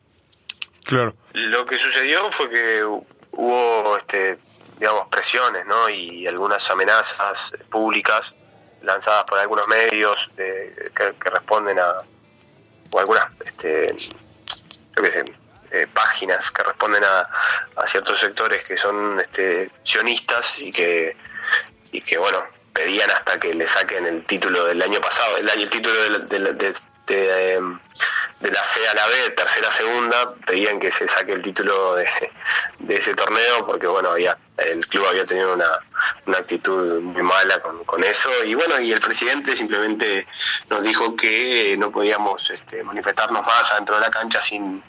Claro. 0.84 1.14
Lo 1.34 1.64
que 1.66 1.78
sucedió 1.78 2.32
fue 2.32 2.50
que 2.50 2.84
hubo, 3.32 3.98
este, 3.98 4.38
digamos, 4.78 5.08
presiones, 5.10 5.66
¿no? 5.66 5.90
Y 5.90 6.28
algunas 6.28 6.70
amenazas 6.70 7.52
públicas 7.70 8.34
lanzadas 8.82 9.26
por 9.26 9.40
algunos 9.40 9.68
medios 9.68 10.30
que, 10.36 11.14
responden 11.20 11.80
a, 11.80 11.98
o 12.92 13.00
algunas, 13.00 13.26
este, 13.46 13.88
eh, 15.72 15.88
páginas 15.94 16.50
que 16.52 16.64
responden 16.64 17.04
a, 17.04 17.30
a, 17.76 17.88
ciertos 17.88 18.20
sectores 18.20 18.64
que 18.64 18.76
son 18.76 19.20
este, 19.20 19.70
sionistas 19.84 20.60
y 20.60 20.72
que, 20.72 21.16
y 21.92 22.02
que, 22.02 22.18
bueno, 22.18 22.44
pedían 22.74 23.10
hasta 23.12 23.40
que 23.40 23.54
le 23.54 23.68
saquen 23.68 24.06
el 24.06 24.26
título 24.26 24.66
del 24.66 24.82
año 24.82 25.00
pasado, 25.00 25.38
el, 25.38 25.48
el 25.48 25.70
título 25.70 26.20
de, 26.20 26.40
de, 26.40 26.54
de 26.54 26.74
la 27.16 28.64
C 28.64 28.88
a 28.88 28.94
la 28.94 29.08
B, 29.08 29.30
tercera 29.32 29.68
a 29.68 29.72
segunda, 29.72 30.34
pedían 30.46 30.80
que 30.80 30.92
se 30.92 31.08
saque 31.08 31.34
el 31.34 31.42
título 31.42 31.96
de, 31.96 32.06
ese 32.90 33.14
torneo 33.16 33.66
porque 33.68 33.88
bueno, 33.88 34.10
había 34.10 34.38
el 34.58 34.86
club 34.88 35.06
había 35.08 35.26
tenido 35.26 35.54
una, 35.54 35.70
una 36.26 36.38
actitud 36.38 37.02
muy 37.02 37.24
mala 37.24 37.60
con, 37.62 37.84
con, 37.86 38.04
eso. 38.04 38.30
Y 38.44 38.56
bueno, 38.56 38.80
y 38.80 38.92
el 38.92 39.00
presidente 39.00 39.56
simplemente 39.56 40.28
nos 40.70 40.84
dijo 40.84 41.16
que 41.16 41.76
no 41.78 41.92
podíamos 41.92 42.50
este, 42.50 42.84
manifestarnos 42.84 43.42
más 43.46 43.72
adentro 43.72 43.96
de 43.96 44.02
la 44.02 44.12
cancha 44.12 44.42
sin, 44.42 44.84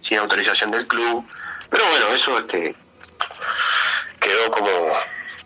sin 0.00 0.18
autorización 0.18 0.70
del 0.70 0.86
club, 0.86 1.26
pero 1.70 1.84
bueno, 1.88 2.08
eso 2.08 2.38
este 2.38 2.74
quedó 4.20 4.50
como, 4.50 4.88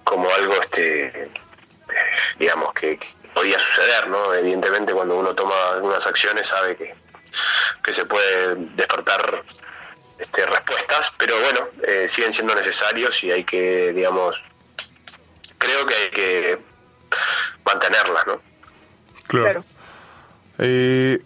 como 0.03 0.29
algo 0.35 0.55
este 0.61 1.31
digamos 2.39 2.73
que 2.75 2.99
podía 3.35 3.59
suceder, 3.59 4.09
¿no? 4.09 4.33
Evidentemente 4.35 4.93
cuando 4.93 5.19
uno 5.19 5.35
toma 5.35 5.55
algunas 5.73 6.07
acciones 6.07 6.49
sabe 6.49 6.77
que, 6.77 6.95
que 7.83 7.93
se 7.93 8.07
puede 8.07 8.55
despertar 8.77 9.45
este, 10.19 10.47
respuestas, 10.47 11.13
pero 11.19 11.39
bueno, 11.41 11.69
eh, 11.87 12.07
siguen 12.09 12.33
siendo 12.33 12.55
necesarios 12.55 13.23
y 13.25 13.33
hay 13.33 13.45
que, 13.45 13.93
digamos, 13.93 14.43
creo 15.59 15.85
que 15.87 15.95
hay 15.95 16.11
que 16.11 16.59
mantenerlas, 17.65 18.27
¿no? 18.27 18.41
Claro. 19.27 19.65
Eh, 20.59 21.21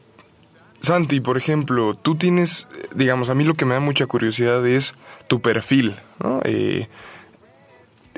Santi, 0.80 1.20
por 1.20 1.36
ejemplo, 1.36 1.94
tú 1.94 2.16
tienes, 2.16 2.68
digamos, 2.94 3.28
a 3.28 3.34
mí 3.34 3.44
lo 3.44 3.54
que 3.54 3.64
me 3.64 3.74
da 3.74 3.80
mucha 3.80 4.06
curiosidad 4.06 4.66
es 4.66 4.94
tu 5.26 5.42
perfil, 5.42 6.00
¿no? 6.20 6.40
Eh, 6.44 6.88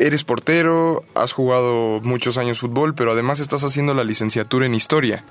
eres 0.01 0.25
portero, 0.25 1.05
has 1.15 1.33
jugado 1.33 2.01
muchos 2.03 2.39
años 2.39 2.59
fútbol, 2.59 2.95
pero 2.95 3.13
además 3.13 3.39
estás 3.39 3.63
haciendo 3.65 3.95
la 3.95 4.03
licenciatura 4.03 4.67
en 4.67 4.75
historia. 4.75 5.25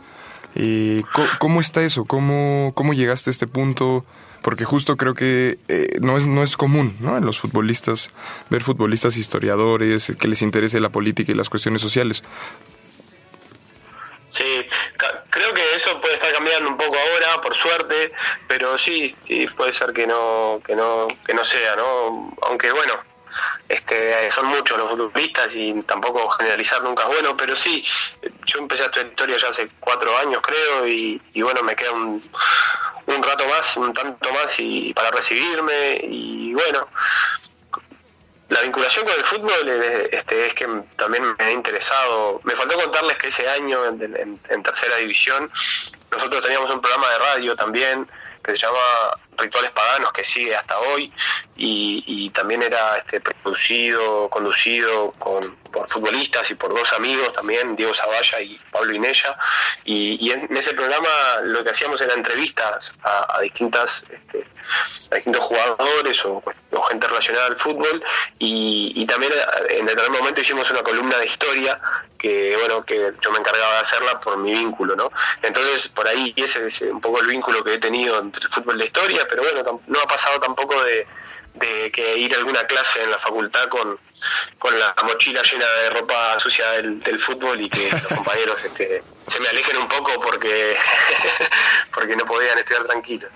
Eh, 0.56 1.04
¿cómo, 1.40 1.62
está 1.62 1.84
eso? 1.84 2.06
¿Cómo, 2.06 2.72
¿Cómo 2.76 2.94
llegaste 2.94 3.30
a 3.30 3.32
este 3.32 3.48
punto? 3.48 4.06
Porque 4.42 4.66
justo 4.66 4.96
creo 4.96 5.16
que 5.16 5.60
eh, 5.68 5.88
no, 6.02 6.18
es, 6.18 6.26
no 6.26 6.44
es 6.44 6.56
común 6.56 6.96
¿no? 7.00 7.18
en 7.18 7.26
los 7.26 7.40
futbolistas 7.40 8.12
ver 8.50 8.64
futbolistas 8.64 9.18
historiadores 9.18 10.14
que 10.18 10.28
les 10.28 10.42
interese 10.42 10.80
la 10.80 10.90
política 10.90 11.32
y 11.32 11.36
las 11.36 11.50
cuestiones 11.50 11.82
sociales. 11.82 12.24
Sí, 14.30 14.44
creo 15.32 15.54
que 15.56 15.76
eso 15.76 16.00
puede 16.00 16.14
estar 16.14 16.32
cambiando 16.32 16.70
un 16.70 16.78
poco 16.78 16.96
ahora, 16.96 17.42
por 17.42 17.56
suerte, 17.56 18.12
pero 18.48 18.78
sí, 18.78 19.16
sí 19.26 19.48
puede 19.58 19.74
ser 19.74 19.92
que 19.92 20.06
no, 20.06 20.62
que 20.64 20.76
no, 20.76 21.08
que 21.26 21.34
no 21.34 21.44
sea, 21.44 21.76
¿no? 21.76 22.36
Aunque 22.44 22.72
bueno, 22.72 22.94
este, 23.70 24.32
son 24.32 24.48
muchos 24.48 24.78
los 24.80 24.90
futbolistas 24.90 25.50
y 25.54 25.80
tampoco 25.84 26.28
generalizar 26.32 26.82
nunca 26.82 27.04
es 27.04 27.10
bueno, 27.10 27.38
pero 27.38 27.56
sí, 27.56 27.86
yo 28.46 28.60
empecé 28.60 28.84
a 28.84 28.88
historia 28.88 29.38
ya 29.38 29.50
hace 29.50 29.70
cuatro 29.80 30.18
años 30.18 30.42
creo 30.42 30.88
y, 30.88 31.22
bueno, 31.36 31.62
me 31.62 31.76
queda 31.76 31.92
un, 31.92 32.22
un 33.06 33.24
rato 33.24 33.46
más, 33.48 33.78
un 33.78 33.94
tanto 33.94 34.34
más 34.34 34.60
y 34.60 34.92
para 34.96 35.12
recibirme 35.12 36.00
y 36.02 36.52
bueno, 36.56 36.88
la 38.50 38.62
vinculación 38.62 39.06
con 39.06 39.14
el 39.14 39.24
fútbol 39.24 39.70
este, 40.12 40.48
es 40.48 40.54
que 40.56 40.68
también 40.96 41.36
me 41.38 41.46
ha 41.46 41.52
interesado. 41.52 42.42
Me 42.44 42.56
faltó 42.56 42.76
contarles 42.80 43.16
que 43.18 43.28
ese 43.28 43.48
año 43.48 43.86
en 43.86 44.64
tercera 44.64 44.96
división 44.98 45.52
nosotros 46.12 46.42
teníamos 46.42 46.72
un 46.72 46.82
programa 46.82 47.08
de 47.12 47.20
radio 47.20 47.56
también 47.56 48.10
que 48.44 48.56
se 48.56 48.66
llama 48.66 48.80
Rituales 49.38 49.72
Paganos, 49.72 50.12
que 50.12 50.24
sigue 50.24 50.56
hasta 50.56 50.78
hoy, 50.80 51.12
y, 51.56 52.30
también 52.32 52.62
era 52.62 52.98
este, 52.98 53.20
producido, 53.20 54.30
conducido 54.30 55.12
con, 55.14 55.56
por 55.72 55.90
futbolistas 55.90 56.50
y 56.52 56.56
por 56.56 56.74
dos 56.74 56.94
amigos 56.94 57.34
también, 57.34 57.76
Diego 57.76 57.94
Zavalla 57.94 58.40
y 58.42 58.60
Pablo 58.72 58.94
Inella, 58.94 59.38
y, 59.84 60.32
en 60.32 60.56
ese 60.56 60.74
programa 60.74 61.10
lo 61.44 61.64
que 61.64 61.72
hacíamos 61.72 62.02
era 62.02 62.14
entrevistas 62.14 62.94
a, 63.04 63.42
distintas 63.42 64.04
este, 64.10 64.46
a 65.12 65.16
distintos 65.16 65.44
jugadores 65.44 66.26
o, 66.26 66.44
gente 66.84 67.08
relacionada 67.08 67.48
al 67.48 67.58
fútbol, 67.58 68.04
y, 68.38 69.06
también 69.06 69.34
en 69.70 69.86
determinado 69.88 70.20
momento 70.20 70.42
hicimos 70.42 70.70
una 70.70 70.84
columna 70.84 71.18
de 71.18 71.26
historia 71.26 71.80
que 72.18 72.56
bueno 72.58 72.84
que 72.84 73.14
yo 73.22 73.32
me 73.32 73.40
encargaba 73.40 73.74
de 73.74 73.80
hacerla 73.80 74.20
por 74.20 74.38
mi 74.38 74.54
vínculo, 74.54 74.96
¿no? 74.96 75.12
Entonces 75.42 75.88
por 75.88 76.08
ahí 76.08 76.34
ese 76.36 76.68
es 76.68 76.82
un 76.82 77.02
poco 77.02 77.22
el 77.22 77.28
vínculo 77.28 77.64
que 77.64 77.74
he 77.74 77.78
tenido 77.80 78.20
entre 78.20 78.44
el 78.44 78.52
fútbol 78.52 78.76
y 78.76 78.80
la 78.80 78.86
historia, 78.86 79.28
pero 79.28 79.42
bueno, 79.42 79.82
no 79.88 80.00
ha 80.00 80.06
pasado 80.06 80.40
tampoco 80.40 80.76
de, 80.84 81.08
que 81.92 82.18
ir 82.18 82.34
a 82.36 82.38
alguna 82.38 82.64
clase 82.66 83.02
en 83.02 83.12
la 83.12 83.20
facultad 83.20 83.68
con, 83.68 84.00
la 84.78 84.96
mochila 85.04 85.42
llena 85.42 85.66
de 85.66 85.90
ropa 85.90 86.40
sucia 86.40 86.70
del, 86.72 87.20
fútbol 87.20 87.60
y 87.60 87.70
que 87.70 87.90
los 87.92 88.02
compañeros 88.16 88.64
este, 88.64 89.04
se 89.28 89.40
me 89.40 89.50
alejen 89.50 89.78
un 89.78 89.88
poco 89.88 90.22
porque, 90.22 90.78
porque 91.94 92.16
no 92.16 92.26
podían 92.26 92.60
estudiar 92.60 92.84
tranquilos. 92.84 93.32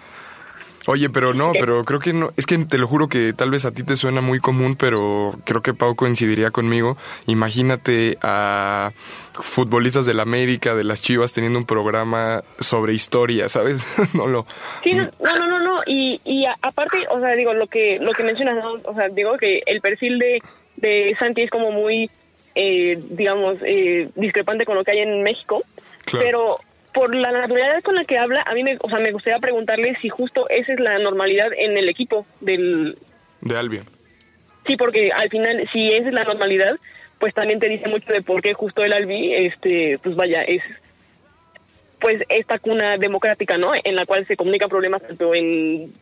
Oye, 0.86 1.10
pero 1.10 1.34
no, 1.34 1.54
pero 1.58 1.86
creo 1.86 2.00
que 2.00 2.12
no, 2.12 2.32
es 2.36 2.46
que 2.46 2.58
te 2.58 2.78
lo 2.78 2.88
juro 2.88 3.08
que 3.08 3.32
tal 3.32 3.52
vez 3.52 3.64
a 3.66 3.74
ti 3.74 3.84
te 3.84 3.96
suena 3.96 4.20
muy 4.20 4.40
común, 4.40 4.76
pero 4.76 5.32
creo 5.46 5.62
que 5.62 5.74
Pau 5.74 5.96
coincidiría 5.96 6.52
conmigo. 6.52 6.98
Imagínate 7.26 8.18
a 8.22 8.92
futbolistas 9.34 10.06
de 10.06 10.14
la 10.14 10.24
América, 10.24 10.76
de 10.76 10.84
las 10.84 11.02
Chivas, 11.02 11.32
teniendo 11.32 11.58
un 11.58 11.66
programa 11.66 12.44
sobre 12.60 12.94
historia, 12.94 13.48
¿sabes? 13.48 13.86
no 14.14 14.28
lo... 14.28 14.46
Sí, 14.84 14.92
no, 14.94 15.10
no, 15.22 15.48
no, 15.48 15.60
no, 15.60 15.76
y, 15.86 16.20
y 16.26 16.46
aparte, 16.62 17.06
o 17.10 17.20
sea, 17.20 17.32
digo, 17.36 17.54
lo 17.54 17.68
que, 17.68 17.98
lo 18.00 18.12
que 18.12 18.24
mencionas, 18.24 18.58
o 18.84 18.94
sea, 18.94 19.08
digo 19.08 19.38
que 19.38 19.62
el 19.66 19.80
perfil 19.80 20.20
de, 20.20 20.40
de 20.76 21.16
Santi 21.18 21.44
es 21.44 21.50
como 21.50 21.72
muy, 21.72 22.10
eh, 22.56 23.00
digamos, 23.10 23.58
eh, 23.66 24.10
discrepante 24.16 24.66
con 24.66 24.76
lo 24.76 24.84
que 24.84 24.92
hay 24.92 25.00
en 25.00 25.24
México, 25.24 25.64
pero 26.12 26.60
por 26.94 27.16
la 27.16 27.32
naturalidad 27.32 27.82
con 27.84 27.96
la 27.96 28.06
que 28.06 28.18
habla, 28.18 28.44
a 28.44 28.54
mí 28.54 28.64
me, 28.64 28.78
o 28.80 28.90
sea, 28.90 29.00
me 29.00 29.12
gustaría 29.12 29.40
preguntarle 29.40 29.98
si 30.02 30.10
justo 30.10 30.48
esa 30.50 30.74
es 30.74 30.80
la 30.80 31.00
normalidad 31.00 31.52
en 31.56 31.78
el 31.78 31.90
equipo 31.90 32.26
del... 32.40 32.98
De 33.42 33.58
Albion. 33.58 33.86
Sí, 34.68 34.78
porque 34.78 35.12
al 35.12 35.30
final, 35.30 35.68
si 35.74 35.92
esa 35.92 36.08
es 36.08 36.14
la 36.14 36.24
normalidad, 36.24 36.78
pues 37.20 37.34
también 37.34 37.60
te 37.60 37.70
dice 37.70 37.88
mucho 37.88 38.12
de 38.12 38.22
por 38.22 38.42
qué 38.42 38.54
justo 38.54 38.84
el 38.84 38.94
Albi, 38.94 39.34
este, 39.34 40.00
pues 40.02 40.16
vaya, 40.16 40.44
es 40.44 40.62
pues 42.00 42.22
esta 42.28 42.60
cuna 42.60 42.98
democrática, 42.98 43.58
¿no? 43.58 43.72
En 43.82 43.96
la 43.96 44.06
cual 44.06 44.28
se 44.28 44.36
comunican 44.36 44.70
problemas 44.70 45.02
tanto 45.02 45.34
en 45.34 45.94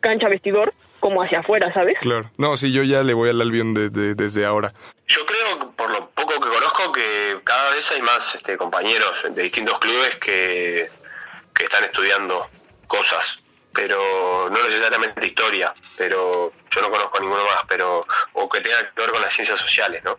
cancha 0.00 0.28
vestidor 0.28 0.72
como 1.00 1.22
hacia 1.22 1.40
afuera, 1.40 1.72
¿sabes? 1.72 1.96
Claro. 2.00 2.30
No, 2.38 2.56
sí, 2.56 2.72
yo 2.72 2.82
ya 2.82 3.02
le 3.02 3.14
voy 3.14 3.30
al 3.30 3.40
Albion 3.40 3.74
desde, 3.74 4.14
desde 4.14 4.44
ahora. 4.44 4.72
Yo 5.06 5.24
creo, 5.26 5.72
por 5.72 5.90
lo 5.90 6.10
poco 6.10 6.34
que 6.40 6.48
conozco, 6.48 6.92
que 6.92 7.40
cada 7.44 7.70
vez 7.70 7.90
hay 7.92 8.02
más 8.02 8.34
este, 8.34 8.56
compañeros 8.56 9.24
de 9.30 9.42
distintos 9.42 9.78
clubes 9.78 10.16
que, 10.16 10.90
que 11.54 11.64
están 11.64 11.84
estudiando 11.84 12.48
cosas, 12.86 13.38
pero 13.72 14.48
no 14.50 14.62
necesariamente 14.64 15.26
historia, 15.26 15.72
pero 15.96 16.52
yo 16.70 16.80
no 16.82 16.90
conozco 16.90 17.20
ninguno 17.20 17.44
más, 17.44 17.62
pero 17.68 18.04
o 18.32 18.48
que 18.48 18.60
tenga 18.60 18.78
que 18.92 19.00
ver 19.02 19.10
con 19.10 19.22
las 19.22 19.32
ciencias 19.32 19.58
sociales, 19.60 20.02
¿no? 20.04 20.18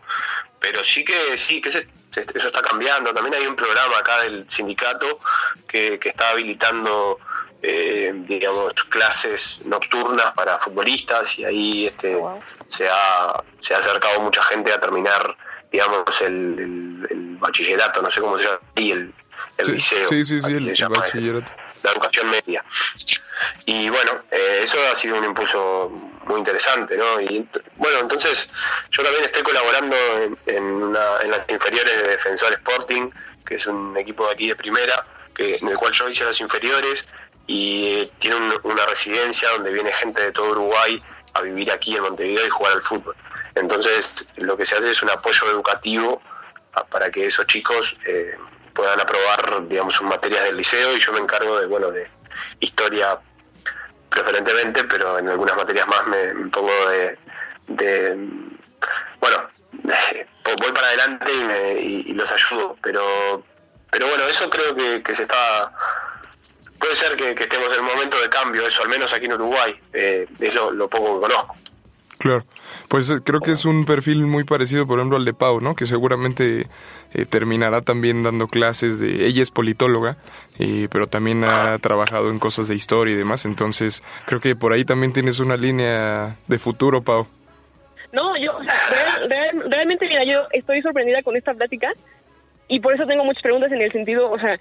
Pero 0.58 0.82
sí 0.84 1.04
que 1.04 1.36
sí 1.38 1.60
que 1.60 1.70
se- 1.70 1.88
se- 2.10 2.26
eso 2.34 2.46
está 2.48 2.62
cambiando. 2.62 3.12
También 3.14 3.34
hay 3.34 3.46
un 3.46 3.56
programa 3.56 3.98
acá 3.98 4.22
del 4.22 4.44
sindicato 4.48 5.20
que, 5.68 5.98
que 5.98 6.08
está 6.10 6.30
habilitando 6.30 7.18
eh, 7.62 8.12
digamos 8.28 8.72
clases 8.88 9.60
nocturnas 9.64 10.32
para 10.34 10.58
futbolistas 10.58 11.38
y 11.38 11.44
ahí 11.44 11.86
este 11.86 12.18
se 12.68 12.88
ha 12.88 13.42
se 13.60 13.74
ha 13.74 13.78
acercado 13.78 14.20
mucha 14.20 14.42
gente 14.44 14.72
a 14.72 14.80
terminar 14.80 15.36
digamos 15.70 16.04
el, 16.22 16.26
el- 16.58 17.06
el 17.10 17.36
bachillerato 17.36 18.00
no 18.02 18.10
sé 18.10 18.20
cómo 18.20 18.38
se 18.38 18.44
llama 18.44 18.60
y 18.76 18.90
el, 18.92 19.14
el 19.58 19.66
Sí, 19.66 19.72
liceo 19.72 20.04
sí, 20.08 20.24
sí, 20.24 20.40
sí, 20.40 20.46
así 20.46 20.54
el 20.56 20.62
se 20.64 20.74
llama, 20.74 21.00
bachillerato. 21.00 21.52
la 21.82 21.90
educación 21.92 22.30
media. 22.30 22.64
Y 23.66 23.88
bueno 23.88 24.22
eh, 24.30 24.60
eso 24.62 24.78
ha 24.90 24.94
sido 24.94 25.16
un 25.18 25.24
impulso 25.24 25.90
muy 26.26 26.38
interesante 26.38 26.96
no 26.96 27.20
y 27.20 27.26
ent- 27.26 27.62
bueno 27.76 27.98
entonces 28.00 28.48
yo 28.90 29.02
también 29.02 29.24
estoy 29.24 29.42
colaborando 29.42 29.96
en, 30.22 30.38
en, 30.46 30.62
una- 30.64 31.20
en 31.22 31.30
las 31.30 31.44
inferiores 31.50 31.94
de 32.02 32.08
Defensor 32.08 32.52
Sporting 32.52 33.10
que 33.46 33.54
es 33.56 33.66
un 33.66 33.96
equipo 33.96 34.26
de 34.26 34.32
aquí 34.32 34.48
de 34.48 34.56
primera 34.56 35.04
que 35.34 35.56
en 35.56 35.68
el 35.68 35.76
cual 35.76 35.92
yo 35.92 36.08
hice 36.08 36.24
las 36.24 36.38
inferiores 36.40 37.06
y 37.46 38.06
tiene 38.18 38.36
un- 38.36 38.60
una 38.64 38.86
residencia 38.86 39.50
donde 39.50 39.72
viene 39.72 39.92
gente 39.92 40.22
de 40.22 40.32
todo 40.32 40.50
Uruguay 40.50 41.02
a 41.34 41.40
vivir 41.42 41.70
aquí 41.72 41.96
en 41.96 42.02
Montevideo 42.02 42.46
y 42.46 42.50
jugar 42.50 42.72
al 42.74 42.82
fútbol. 42.82 43.14
Entonces, 43.54 44.26
lo 44.36 44.56
que 44.56 44.64
se 44.64 44.76
hace 44.76 44.90
es 44.90 45.02
un 45.02 45.10
apoyo 45.10 45.48
educativo 45.50 46.22
para 46.90 47.10
que 47.10 47.26
esos 47.26 47.46
chicos 47.46 47.96
eh, 48.06 48.36
puedan 48.74 49.00
aprobar, 49.00 49.66
digamos, 49.68 49.94
sus 49.94 50.06
materias 50.06 50.44
del 50.44 50.56
liceo 50.56 50.96
y 50.96 51.00
yo 51.00 51.12
me 51.12 51.18
encargo 51.20 51.58
de, 51.60 51.66
bueno, 51.66 51.90
de 51.90 52.08
historia 52.60 53.18
preferentemente, 54.08 54.84
pero 54.84 55.18
en 55.18 55.28
algunas 55.28 55.56
materias 55.56 55.86
más 55.88 56.06
me, 56.06 56.48
pongo 56.50 56.72
de, 56.88 57.18
bueno, 59.20 59.48
voy 60.60 60.72
para 60.72 60.86
adelante 60.88 61.32
y, 61.32 61.44
me- 61.44 61.80
y- 61.80 62.12
los 62.14 62.30
ayudo, 62.32 62.76
pero, 62.82 63.44
pero 63.90 64.06
bueno, 64.08 64.24
eso 64.24 64.48
creo 64.50 64.74
que 65.02 65.14
se 65.14 65.22
está 65.22 65.72
puede 66.80 66.96
ser 66.96 67.16
que, 67.16 67.34
que 67.34 67.42
estemos 67.44 67.68
en 67.72 67.80
un 67.84 67.86
momento 67.86 68.20
de 68.20 68.28
cambio, 68.28 68.66
eso 68.66 68.82
al 68.82 68.88
menos 68.88 69.12
aquí 69.12 69.26
en 69.26 69.34
Uruguay, 69.34 69.74
eh, 69.92 70.26
es 70.40 70.54
lo, 70.54 70.72
lo 70.72 70.88
poco 70.88 71.20
que 71.20 71.28
conozco. 71.28 71.54
Claro. 72.18 72.44
Pues 72.88 73.08
eh, 73.08 73.20
creo 73.24 73.40
que 73.40 73.52
es 73.52 73.64
un 73.64 73.86
perfil 73.86 74.26
muy 74.26 74.44
parecido, 74.44 74.86
por 74.86 74.98
ejemplo, 74.98 75.16
al 75.16 75.24
de 75.24 75.32
Pau, 75.32 75.60
¿no? 75.62 75.74
Que 75.74 75.86
seguramente 75.86 76.66
eh, 77.14 77.24
terminará 77.24 77.80
también 77.80 78.22
dando 78.22 78.46
clases 78.46 79.00
de... 79.00 79.26
Ella 79.26 79.42
es 79.42 79.50
politóloga, 79.50 80.18
eh, 80.58 80.88
pero 80.90 81.06
también 81.06 81.44
ha 81.44 81.78
trabajado 81.78 82.28
en 82.28 82.38
cosas 82.38 82.68
de 82.68 82.74
historia 82.74 83.14
y 83.14 83.16
demás. 83.16 83.46
Entonces, 83.46 84.02
creo 84.26 84.38
que 84.38 84.54
por 84.54 84.74
ahí 84.74 84.84
también 84.84 85.14
tienes 85.14 85.40
una 85.40 85.56
línea 85.56 86.36
de 86.46 86.58
futuro, 86.58 87.00
Pau. 87.02 87.26
No, 88.12 88.36
yo, 88.36 88.54
o 88.54 88.62
sea, 88.64 88.74
real- 88.90 89.30
real- 89.30 89.70
realmente, 89.70 90.06
mira, 90.06 90.22
yo 90.26 90.46
estoy 90.52 90.82
sorprendida 90.82 91.22
con 91.22 91.36
esta 91.36 91.54
plática 91.54 91.88
y 92.68 92.80
por 92.80 92.92
eso 92.94 93.06
tengo 93.06 93.24
muchas 93.24 93.42
preguntas 93.42 93.72
en 93.72 93.80
el 93.80 93.92
sentido, 93.92 94.30
o 94.30 94.38
sea, 94.38 94.60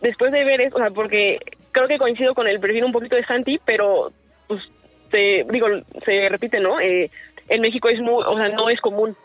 después 0.00 0.32
de 0.32 0.44
ver 0.44 0.60
eso, 0.60 0.76
o 0.76 0.78
sea, 0.78 0.90
porque 0.90 1.38
creo 1.72 1.88
que 1.88 1.98
coincido 1.98 2.34
con 2.34 2.46
el 2.46 2.60
perfil 2.60 2.84
un 2.84 2.92
poquito 2.92 3.16
de 3.16 3.24
Santi, 3.24 3.60
pero, 3.64 4.12
pues, 4.46 4.62
se, 5.10 5.44
digo, 5.50 5.66
se 6.04 6.28
repite, 6.28 6.60
¿no? 6.60 6.80
Eh, 6.80 7.10
en 7.48 7.60
México 7.60 7.88
es 7.88 8.00
muy, 8.00 8.22
o 8.26 8.36
sea, 8.36 8.48
no 8.50 8.68
es 8.70 8.80
común 8.80 9.16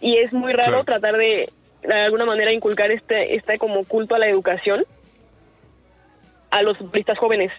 y 0.00 0.16
es 0.18 0.32
muy 0.32 0.52
raro 0.52 0.82
Claro. 0.82 0.84
tratar 0.84 1.16
de, 1.16 1.50
de 1.82 1.94
alguna 1.94 2.24
manera, 2.24 2.52
inculcar 2.52 2.90
este, 2.90 3.34
este 3.34 3.58
como 3.58 3.84
culto 3.84 4.14
a 4.14 4.18
la 4.18 4.28
educación 4.28 4.84
a 6.50 6.62
los 6.62 6.78
futbolistas 6.78 7.18
jóvenes, 7.18 7.52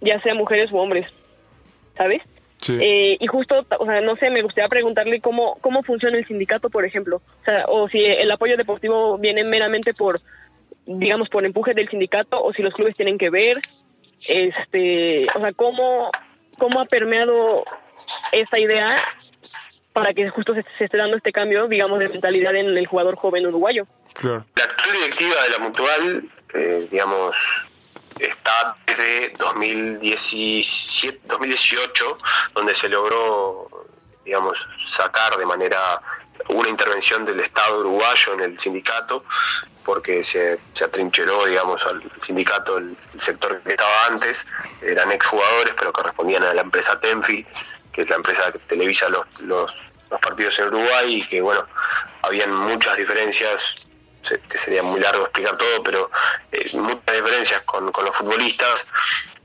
ya 0.00 0.20
sea 0.20 0.34
mujeres 0.34 0.70
u 0.70 0.78
hombres, 0.78 1.06
¿sabes? 1.96 2.22
Sí. 2.58 2.76
Eh, 2.80 3.16
y 3.18 3.26
justo, 3.26 3.66
o 3.78 3.86
sea, 3.86 4.00
no 4.02 4.16
sé, 4.16 4.30
me 4.30 4.42
gustaría 4.42 4.68
preguntarle 4.68 5.20
cómo, 5.20 5.56
cómo 5.62 5.82
funciona 5.82 6.18
el 6.18 6.26
sindicato, 6.26 6.68
por 6.70 6.84
ejemplo. 6.84 7.22
O 7.40 7.44
sea, 7.44 7.64
o 7.68 7.88
si 7.88 7.98
el 8.04 8.30
apoyo 8.30 8.56
deportivo 8.56 9.18
viene 9.18 9.44
meramente 9.44 9.94
por, 9.94 10.20
digamos, 10.86 11.28
por 11.28 11.44
empuje 11.44 11.74
del 11.74 11.88
sindicato, 11.88 12.42
o 12.42 12.52
si 12.52 12.62
los 12.62 12.74
clubes 12.74 12.94
tienen 12.94 13.18
que 13.18 13.30
ver. 13.30 13.58
Este, 14.28 15.26
o 15.34 15.40
sea, 15.40 15.52
cómo, 15.54 16.10
cómo 16.58 16.80
ha 16.80 16.84
permeado 16.84 17.64
esta 18.32 18.58
idea 18.58 18.96
para 19.92 20.12
que 20.14 20.28
justo 20.30 20.54
se, 20.54 20.64
se 20.78 20.84
esté 20.84 20.96
dando 20.96 21.16
este 21.16 21.32
cambio, 21.32 21.68
digamos, 21.68 21.98
de 21.98 22.08
mentalidad 22.08 22.54
en 22.54 22.76
el 22.76 22.86
jugador 22.86 23.16
joven 23.16 23.46
uruguayo. 23.46 23.86
Claro. 24.14 24.44
La 24.56 24.64
actual 24.64 24.92
directiva 24.92 25.42
de 25.42 25.50
la 25.50 25.58
Mutual, 25.58 26.24
eh, 26.54 26.88
digamos, 26.90 27.36
está 28.18 28.76
desde 28.86 29.32
2017, 29.38 31.20
2018, 31.24 32.18
donde 32.54 32.74
se 32.74 32.88
logró, 32.88 33.68
digamos, 34.24 34.68
sacar 34.84 35.36
de 35.36 35.46
manera 35.46 35.78
una 36.48 36.68
intervención 36.68 37.24
del 37.24 37.40
Estado 37.40 37.80
uruguayo 37.80 38.34
en 38.34 38.40
el 38.40 38.58
sindicato, 38.58 39.24
porque 39.84 40.22
se, 40.22 40.58
se 40.74 40.84
atrincheró, 40.84 41.46
digamos, 41.46 41.84
al 41.84 42.02
sindicato, 42.20 42.78
el, 42.78 42.96
sector 43.16 43.60
que 43.62 43.70
estaba 43.70 44.06
antes, 44.06 44.46
eran 44.82 45.10
exjugadores, 45.12 45.74
pero 45.76 45.92
que 45.92 46.02
respondían 46.02 46.42
a 46.44 46.54
la 46.54 46.62
empresa 46.62 46.98
Tenfi, 47.00 47.46
que 47.92 48.02
es 48.02 48.10
la 48.10 48.16
empresa 48.16 48.52
que 48.52 48.58
televisa 48.60 49.08
los, 49.08 49.24
los, 49.40 49.72
partidos 50.22 50.58
en 50.58 50.68
Uruguay, 50.68 51.14
y 51.16 51.26
que, 51.26 51.40
bueno, 51.40 51.66
habían 52.22 52.52
muchas 52.54 52.96
diferencias 52.96 53.74
se- 54.22 54.40
sería 54.48 54.82
muy 54.82 55.00
largo 55.00 55.22
explicar 55.24 55.56
todo, 55.56 55.82
pero 55.82 56.10
eh, 56.52 56.68
muchas 56.74 57.14
diferencias 57.14 57.60
con, 57.62 57.90
con 57.90 58.04
los 58.04 58.16
futbolistas, 58.16 58.86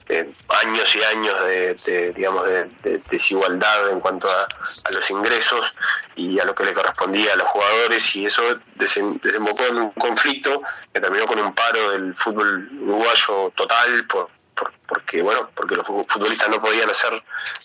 eh, 0.10 0.32
años 0.64 0.96
y 0.96 1.04
años 1.04 1.36
de, 1.46 2.14
digamos 2.16 2.46
de, 2.46 2.66
de 2.84 3.02
desigualdad 3.10 3.90
en 3.90 4.00
cuanto 4.00 4.30
a, 4.30 4.44
a 4.84 4.92
los 4.92 5.10
ingresos 5.10 5.74
y 6.16 6.40
a 6.40 6.46
lo 6.46 6.54
que 6.54 6.64
le 6.64 6.74
correspondía 6.74 7.34
a 7.34 7.36
los 7.38 7.48
jugadores 7.48 8.16
y 8.16 8.26
eso 8.28 8.44
desembocó 8.76 9.64
en 9.66 9.78
un 9.78 9.90
conflicto 9.92 10.62
que 10.94 11.02
terminó 11.02 11.26
con 11.26 11.40
un 11.40 11.54
paro 11.56 11.92
del 11.92 12.16
fútbol 12.16 12.70
uruguayo 12.82 13.52
total 13.56 14.06
por, 14.08 14.30
por- 14.54 14.74
porque 14.88 15.22
bueno 15.24 15.50
porque 15.56 15.76
los 15.76 15.88
fu- 15.88 16.06
futbolistas 16.08 16.50
no 16.50 16.62
podían 16.62 16.90
hacer 16.90 17.14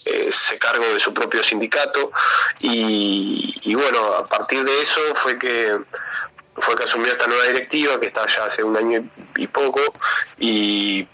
eh, 0.06 0.26
ese 0.28 0.58
cargo 0.58 0.84
de 0.94 0.98
su 1.00 1.12
propio 1.12 1.44
sindicato 1.44 2.10
y, 2.60 3.54
y 3.62 3.74
bueno 3.74 4.14
a 4.14 4.24
partir 4.24 4.64
de 4.64 4.80
eso 4.80 5.00
fue 5.14 5.38
que 5.38 5.78
fue 6.56 6.74
que 6.74 6.84
asumió 6.84 7.12
esta 7.12 7.26
nueva 7.26 7.44
directiva 7.44 7.98
que 8.00 8.06
está 8.06 8.26
ya 8.26 8.44
hace 8.44 8.62
un 8.62 8.76
año 8.76 9.08
y 9.36 9.46
poco 9.46 9.80
y, 10.38 11.06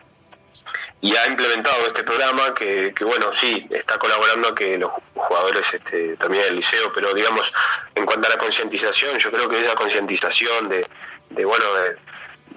y 1.01 1.15
ha 1.15 1.27
implementado 1.27 1.87
este 1.87 2.03
programa 2.05 2.55
que, 2.55 2.93
que, 2.97 3.05
bueno 3.05 3.33
sí 3.33 3.67
está 3.71 3.99
colaborando 3.99 4.49
a 4.49 4.55
que 4.55 4.79
los 4.79 4.91
jugadores 5.15 5.73
este, 5.75 6.17
terminen 6.17 6.47
el 6.49 6.57
liceo 6.57 6.91
pero 6.93 7.13
digamos 7.15 7.53
en 7.95 8.07
cuanto 8.07 8.27
a 8.27 8.31
la 8.31 8.39
concientización 8.39 9.19
yo 9.19 9.31
creo 9.31 9.49
que 9.49 9.61
esa 9.63 9.75
concientización 9.75 10.69
de, 10.71 10.87
de 11.31 11.45
bueno 11.45 11.65
de, 11.75 11.97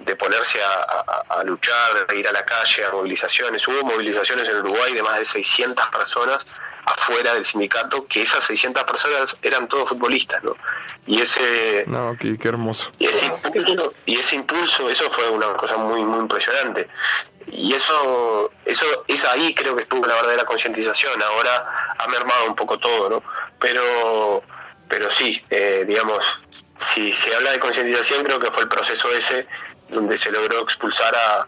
de 0.06 0.16
ponerse 0.16 0.62
a, 0.62 0.68
a- 0.72 1.40
a 1.40 1.44
luchar, 1.44 2.06
de 2.06 2.16
ir 2.18 2.26
a 2.26 2.32
la 2.32 2.44
calle, 2.44 2.84
a 2.86 2.90
movilizaciones. 2.90 3.66
Hubo 3.68 3.84
movilizaciones 3.84 4.48
en 4.48 4.56
Uruguay 4.56 4.94
de 4.94 5.02
más 5.02 5.18
de 5.18 5.26
600 5.26 5.86
personas 5.88 6.46
afuera 6.86 7.34
del 7.34 7.44
sindicato, 7.44 8.06
que 8.06 8.22
esas 8.22 8.42
600 8.44 8.82
personas 8.84 9.36
eran 9.42 9.68
todos 9.68 9.90
futbolistas, 9.90 10.42
¿no? 10.42 10.56
Y 11.06 11.20
ese, 11.20 11.84
No, 11.86 12.16
qué, 12.18 12.38
qué 12.38 12.48
hermoso. 12.48 12.90
y 12.98 13.06
ese 13.06 13.26
impulso, 13.26 13.92
y 14.06 14.18
ese 14.18 14.36
impulso, 14.36 14.88
eso 14.88 15.10
fue 15.10 15.28
una 15.28 15.52
cosa 15.54 15.76
muy 15.76 16.02
muy 16.02 16.18
impresionante. 16.20 16.88
Y 17.52 17.74
eso, 17.74 18.52
eso 18.64 18.84
es 19.08 19.24
ahí 19.24 19.54
creo 19.54 19.74
que 19.76 19.82
estuvo 19.82 20.06
la 20.06 20.14
verdadera 20.14 20.44
concientización. 20.44 21.20
Ahora 21.22 21.94
ha 21.98 22.06
mermado 22.08 22.46
un 22.46 22.54
poco 22.54 22.78
todo, 22.78 23.10
¿no? 23.10 23.22
Pero, 23.58 24.42
pero 24.88 25.10
sí, 25.10 25.42
eh, 25.50 25.84
digamos, 25.86 26.42
si 26.76 27.12
se 27.12 27.34
habla 27.34 27.52
de 27.52 27.58
concientización, 27.58 28.24
creo 28.24 28.38
que 28.38 28.50
fue 28.50 28.62
el 28.62 28.68
proceso 28.68 29.10
ese 29.12 29.46
donde 29.88 30.16
se 30.16 30.30
logró 30.30 30.60
expulsar 30.60 31.14
a, 31.16 31.40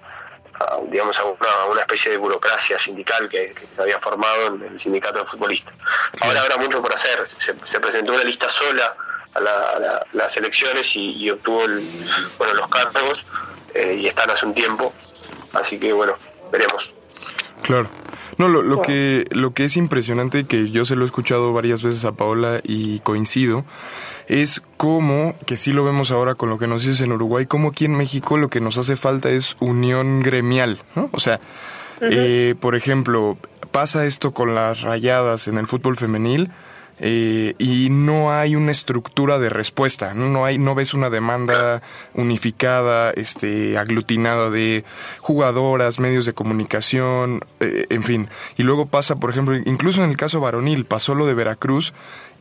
a, 0.64 0.78
digamos, 0.88 1.18
a 1.18 1.24
una, 1.24 1.48
a 1.62 1.64
una 1.66 1.80
especie 1.82 2.10
de 2.10 2.16
burocracia 2.16 2.78
sindical 2.78 3.28
que, 3.28 3.54
que 3.54 3.68
se 3.74 3.82
había 3.82 4.00
formado 4.00 4.48
en 4.48 4.62
el 4.62 4.78
sindicato 4.78 5.20
de 5.20 5.24
futbolistas. 5.26 5.74
Ahora 6.20 6.40
habrá 6.42 6.56
mucho 6.56 6.82
por 6.82 6.92
hacer. 6.94 7.24
Se, 7.38 7.54
se 7.64 7.80
presentó 7.80 8.12
una 8.12 8.24
lista 8.24 8.48
sola 8.50 8.94
a, 9.34 9.40
la- 9.40 9.70
a 9.70 9.78
la- 9.78 10.06
las 10.12 10.36
elecciones 10.36 10.94
y, 10.96 11.12
y 11.16 11.30
obtuvo 11.30 11.64
el- 11.64 11.88
bueno, 12.36 12.54
los 12.54 12.68
cargos 12.68 13.24
eh, 13.74 13.94
y 14.00 14.08
están 14.08 14.30
hace 14.30 14.44
un 14.44 14.54
tiempo. 14.54 14.92
Así 15.52 15.78
que 15.78 15.92
bueno, 15.92 16.14
veremos. 16.50 16.92
Claro. 17.62 17.88
No, 18.38 18.48
lo, 18.48 18.62
lo 18.62 18.80
que 18.80 19.24
lo 19.30 19.52
que 19.52 19.64
es 19.64 19.76
impresionante 19.76 20.44
que 20.44 20.70
yo 20.70 20.84
se 20.84 20.96
lo 20.96 21.02
he 21.02 21.06
escuchado 21.06 21.52
varias 21.52 21.82
veces 21.82 22.04
a 22.04 22.12
Paola 22.12 22.60
y 22.64 23.00
coincido 23.00 23.64
es 24.26 24.62
cómo 24.76 25.36
que 25.46 25.56
sí 25.56 25.72
lo 25.72 25.84
vemos 25.84 26.10
ahora 26.10 26.34
con 26.34 26.48
lo 26.48 26.58
que 26.58 26.66
nos 26.66 26.82
dices 26.82 27.02
en 27.02 27.12
Uruguay, 27.12 27.46
como 27.46 27.68
aquí 27.68 27.84
en 27.84 27.94
México 27.94 28.38
lo 28.38 28.48
que 28.48 28.60
nos 28.60 28.78
hace 28.78 28.96
falta 28.96 29.30
es 29.30 29.56
unión 29.60 30.20
gremial, 30.20 30.82
¿no? 30.94 31.10
O 31.12 31.20
sea, 31.20 31.40
eh, 32.00 32.54
por 32.58 32.74
ejemplo, 32.74 33.36
pasa 33.70 34.06
esto 34.06 34.32
con 34.32 34.54
las 34.54 34.80
rayadas 34.80 35.48
en 35.48 35.58
el 35.58 35.68
fútbol 35.68 35.96
femenil 35.96 36.50
eh, 37.00 37.54
y 37.58 37.88
no 37.90 38.32
hay 38.32 38.54
una 38.54 38.70
estructura 38.70 39.38
de 39.38 39.48
respuesta, 39.48 40.14
¿no? 40.14 40.44
hay, 40.44 40.58
no 40.58 40.74
ves 40.74 40.94
una 40.94 41.10
demanda 41.10 41.82
unificada, 42.14 43.10
este, 43.12 43.78
aglutinada 43.78 44.50
de 44.50 44.84
jugadoras, 45.20 45.98
medios 45.98 46.26
de 46.26 46.34
comunicación, 46.34 47.40
eh, 47.60 47.86
en 47.90 48.04
fin. 48.04 48.28
Y 48.56 48.62
luego 48.62 48.86
pasa, 48.86 49.16
por 49.16 49.30
ejemplo, 49.30 49.56
incluso 49.56 50.04
en 50.04 50.10
el 50.10 50.16
caso 50.16 50.40
varonil, 50.40 50.84
pasó 50.84 51.14
lo 51.14 51.26
de 51.26 51.34
Veracruz 51.34 51.92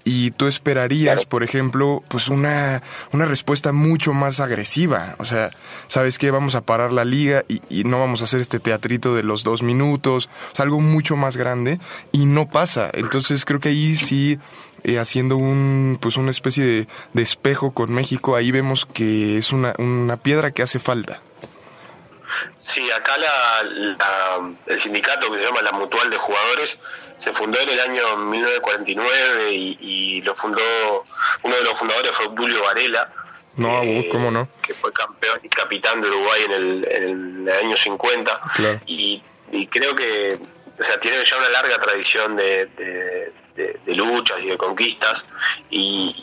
y 0.04 0.32
tú 0.32 0.48
esperarías, 0.48 1.26
por 1.26 1.44
ejemplo, 1.44 2.04
pues 2.08 2.30
una, 2.30 2.82
una 3.12 3.26
respuesta 3.26 3.72
mucho 3.72 4.14
más 4.14 4.40
agresiva. 4.40 5.16
O 5.20 5.26
sea, 5.26 5.52
¿sabes 5.88 6.18
qué? 6.18 6.32
Vamos 6.32 6.56
a 6.56 6.62
parar 6.62 6.92
la 6.92 7.06
liga 7.06 7.44
y, 7.48 7.62
y 7.70 7.84
no 7.84 8.00
vamos 8.00 8.22
a 8.22 8.24
hacer 8.24 8.40
este 8.40 8.60
teatrito 8.60 9.14
de 9.16 9.24
los 9.24 9.44
dos 9.44 9.64
minutos. 9.64 10.30
O 10.52 10.56
sea, 10.56 10.64
algo 10.64 10.80
mucho 10.80 11.16
más 11.16 11.38
grande 11.38 11.80
y 12.12 12.26
no 12.26 12.50
pasa. 12.50 12.90
Entonces 12.94 13.46
creo 13.46 13.60
que 13.60 13.70
ahí 13.70 13.96
sí, 13.96 14.40
eh, 14.84 14.98
haciendo 15.00 15.38
un, 15.38 15.98
pues 16.02 16.18
una 16.18 16.32
especie 16.32 16.64
de, 16.66 16.88
de 17.14 17.22
espejo 17.22 17.72
con 17.72 17.92
México, 17.94 18.36
ahí 18.36 18.52
vemos 18.52 18.86
que 18.86 19.38
es 19.38 19.52
una, 19.52 19.74
una 19.78 20.18
piedra 20.18 20.52
que 20.52 20.64
hace 20.64 20.80
falta. 20.80 21.22
Sí, 22.58 22.90
acá 22.92 23.18
la, 23.18 23.64
la- 23.70 24.52
el 24.68 24.80
sindicato 24.80 25.30
que 25.32 25.38
se 25.40 25.44
llama 25.46 25.62
la 25.62 25.74
Mutual 25.74 26.10
de 26.10 26.18
Jugadores 26.18 26.80
se 27.22 27.32
fundó 27.34 27.60
en 27.60 27.70
el 27.70 27.80
año 27.80 28.18
1949 28.18 29.52
y, 29.52 29.78
y 29.80 30.22
lo 30.24 30.34
fundó, 30.36 30.62
uno 31.44 31.56
de 31.56 31.64
los 31.64 31.78
fundadores 31.78 32.12
fue 32.12 32.26
Obdulio 32.26 32.64
Varela. 32.64 33.12
No, 33.58 33.82
eh, 33.84 34.08
¿cómo 34.12 34.32
no? 34.32 34.48
Que 34.62 34.74
fue 34.74 34.92
campeón 34.94 35.40
y 35.44 35.50
capitán 35.50 36.02
de 36.02 36.08
Uruguay 36.10 36.44
en 36.46 36.52
el, 36.52 36.88
en 36.92 37.48
el 37.48 37.54
año 37.66 37.78
50. 37.78 38.42
Claro. 38.56 38.80
Y, 38.86 39.22
y 39.52 39.68
creo 39.68 39.94
que, 39.94 40.40
o 40.80 40.84
sea, 40.84 41.00
tiene 41.00 41.24
ya 41.24 41.38
una 41.38 41.50
larga 41.50 41.78
tradición 41.80 42.36
de, 42.36 42.66
de- 42.68 43.34
de- 43.56 43.80
de 43.86 43.96
luchas 43.96 44.40
y 44.42 44.48
de 44.48 44.58
conquistas. 44.58 45.26
Y, 45.70 46.16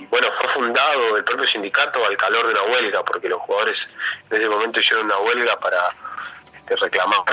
y, 0.00 0.06
bueno, 0.06 0.28
fue 0.30 0.46
fundado 0.48 1.16
el 1.16 1.24
propio 1.24 1.46
sindicato 1.48 2.04
al 2.06 2.16
calor 2.16 2.46
de 2.46 2.52
una 2.52 2.62
huelga, 2.72 3.04
porque 3.04 3.28
los 3.28 3.40
jugadores 3.40 3.88
en 4.30 4.36
ese 4.38 4.48
momento 4.48 4.78
hicieron 4.80 5.06
una 5.06 5.18
huelga 5.18 5.58
para 5.58 5.78
este, 6.56 6.76
reclamar 6.76 7.24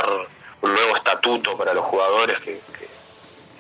un 0.62 0.74
nuevo 0.74 0.96
estatuto 0.96 1.56
para 1.56 1.76
los 1.76 1.86
jugadores 1.86 2.40
que, 2.40 2.60
que- 2.60 2.75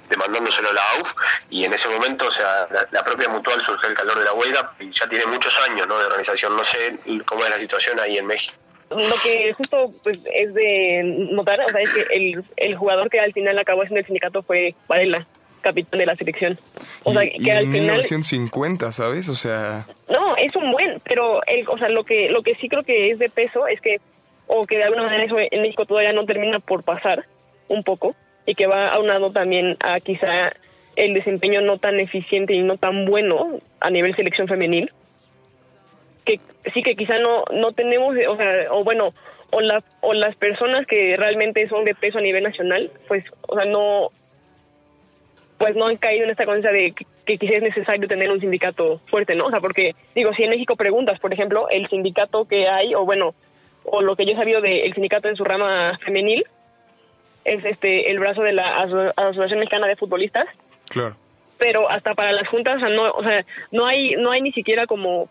demandándoselo 0.09 0.69
a 0.69 0.73
la 0.73 0.81
AUF 0.97 1.13
y 1.49 1.65
en 1.65 1.73
ese 1.73 1.87
momento 1.89 2.27
o 2.27 2.31
sea 2.31 2.67
la, 2.71 2.87
la 2.91 3.03
propia 3.03 3.29
mutual 3.29 3.61
surgió 3.61 3.89
el 3.89 3.95
calor 3.95 4.17
de 4.19 4.25
la 4.25 4.33
huelga 4.33 4.73
y 4.79 4.91
ya 4.91 5.07
tiene 5.07 5.25
muchos 5.25 5.57
años 5.67 5.87
¿no? 5.87 5.97
de 5.97 6.05
organización 6.05 6.55
no 6.55 6.65
sé 6.65 6.97
cómo 7.25 7.43
es 7.43 7.49
la 7.49 7.59
situación 7.59 7.99
ahí 7.99 8.17
en 8.17 8.27
México 8.27 8.55
Lo 8.89 9.15
que 9.23 9.51
justo 9.53 9.91
pues, 10.03 10.19
es 10.31 10.53
de 10.53 11.01
notar, 11.31 11.59
o 11.59 11.69
sea, 11.69 11.81
es 11.81 11.89
que 11.89 12.05
el, 12.11 12.43
el 12.55 12.75
jugador 12.77 13.09
que 13.09 13.19
al 13.19 13.33
final 13.33 13.57
acabó 13.57 13.81
siendo 13.81 13.99
el 13.99 14.05
sindicato 14.05 14.43
fue 14.43 14.75
Varela, 14.87 15.25
capitán 15.61 15.99
de 15.99 16.05
la 16.05 16.15
selección. 16.15 16.59
O 17.03 17.11
sea, 17.11 17.25
y, 17.25 17.31
y 17.33 17.43
que 17.43 17.51
al 17.51 17.63
en 17.65 17.71
final... 17.71 17.97
1950, 17.97 18.91
¿sabes? 18.91 19.27
O 19.27 19.33
sea, 19.33 19.87
No, 20.07 20.37
es 20.37 20.55
un 20.55 20.71
buen, 20.71 21.01
pero 21.03 21.41
el, 21.47 21.67
o 21.67 21.77
sea, 21.79 21.89
lo 21.89 22.03
que 22.03 22.29
lo 22.29 22.43
que 22.43 22.53
sí 22.55 22.69
creo 22.69 22.83
que 22.83 23.09
es 23.09 23.17
de 23.17 23.29
peso 23.29 23.67
es 23.67 23.81
que 23.81 23.99
o 24.47 24.65
que 24.65 24.77
de 24.77 24.83
alguna 24.83 25.03
manera 25.03 25.23
eso 25.23 25.37
en 25.39 25.61
México 25.63 25.85
todavía 25.85 26.13
no 26.13 26.25
termina 26.25 26.59
por 26.59 26.83
pasar 26.83 27.25
un 27.67 27.83
poco 27.83 28.15
y 28.45 28.55
que 28.55 28.67
va 28.67 28.89
aunado 28.89 29.31
también 29.31 29.77
a 29.79 29.99
quizá 29.99 30.53
el 30.95 31.13
desempeño 31.13 31.61
no 31.61 31.77
tan 31.77 31.99
eficiente 31.99 32.53
y 32.53 32.61
no 32.61 32.77
tan 32.77 33.05
bueno 33.05 33.59
a 33.79 33.89
nivel 33.89 34.15
selección 34.15 34.47
femenil 34.47 34.91
que 36.23 36.39
sí 36.73 36.83
que 36.83 36.95
quizá 36.95 37.19
no 37.19 37.43
no 37.51 37.73
tenemos 37.73 38.15
o 38.27 38.37
sea 38.37 38.71
o 38.71 38.83
bueno 38.83 39.13
o 39.51 39.61
la 39.61 39.83
o 40.01 40.13
las 40.13 40.35
personas 40.35 40.85
que 40.87 41.17
realmente 41.17 41.67
son 41.67 41.85
de 41.85 41.95
peso 41.95 42.19
a 42.19 42.21
nivel 42.21 42.43
nacional 42.43 42.91
pues 43.07 43.25
o 43.47 43.55
sea 43.55 43.65
no 43.65 44.09
pues 45.57 45.75
no 45.75 45.87
han 45.87 45.97
caído 45.97 46.25
en 46.25 46.31
esta 46.31 46.45
conciencia 46.45 46.71
de 46.71 46.91
que, 46.91 47.05
que 47.25 47.37
quizás 47.37 47.57
es 47.57 47.63
necesario 47.63 48.07
tener 48.07 48.29
un 48.29 48.41
sindicato 48.41 48.99
fuerte, 49.07 49.35
¿no? 49.35 49.47
O 49.47 49.49
sea, 49.49 49.61
porque, 49.61 49.95
digo, 50.13 50.33
si 50.33 50.43
en 50.43 50.49
México 50.49 50.75
preguntas, 50.75 51.19
por 51.19 51.33
ejemplo, 51.33 51.69
el 51.69 51.87
sindicato 51.87 52.45
que 52.45 52.67
hay, 52.67 52.93
o 52.93 53.05
bueno, 53.05 53.33
o 53.85 54.01
lo 54.01 54.15
que 54.15 54.25
yo 54.25 54.33
he 54.33 54.35
sabido 54.35 54.61
del 54.61 54.93
sindicato 54.93 55.29
en 55.29 55.35
su 55.35 55.43
rama 55.43 55.97
femenil, 56.03 56.45
es 57.45 57.63
este 57.63 58.11
el 58.11 58.19
brazo 58.19 58.41
de 58.41 58.51
la 58.53 58.79
Aso- 58.83 59.13
Asociación 59.15 59.59
Mexicana 59.59 59.87
de 59.87 59.95
Futbolistas, 59.95 60.45
claro. 60.89 61.15
pero 61.57 61.89
hasta 61.89 62.13
para 62.15 62.31
las 62.33 62.47
juntas, 62.49 62.75
o 62.75 62.79
sea, 62.79 62.89
no, 62.89 63.11
o 63.11 63.23
sea, 63.23 63.45
no 63.71 63.85
hay, 63.85 64.15
no 64.17 64.31
hay 64.31 64.41
ni 64.41 64.51
siquiera 64.51 64.85
como 64.87 65.29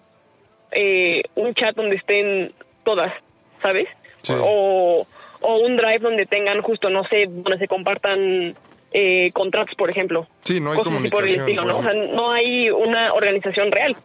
eh, 0.71 1.23
un 1.35 1.53
chat 1.55 1.75
donde 1.77 1.97
estén 1.97 2.53
todas, 2.85 3.13
¿sabes? 3.61 3.89
Sí. 4.23 4.33
O, 4.39 5.07
o 5.41 5.57
un 5.59 5.77
drive 5.77 5.99
donde 6.01 6.25
tengan 6.27 6.63
justo, 6.63 6.89
no 6.89 7.05
sé, 7.09 7.27
donde 7.29 7.59
se 7.59 7.69
compartan 7.69 8.55
eh, 8.93 9.31
contratos, 9.33 9.75
por 9.77 9.91
ejemplo. 9.91 10.27
Sí, 10.41 10.61
no 10.61 10.71
hay 10.71 10.79
Cosas 10.79 10.95
así 10.95 11.09
por 11.11 11.25
el 11.27 11.37
comunicación, 11.37 11.41
estilo, 11.49 11.65
¿no? 11.65 11.79
O 11.79 11.83
sea, 11.83 11.93
no 12.15 12.33
hay 12.33 12.71
una 12.71 13.13
organización 13.13 13.71
real. 13.71 13.97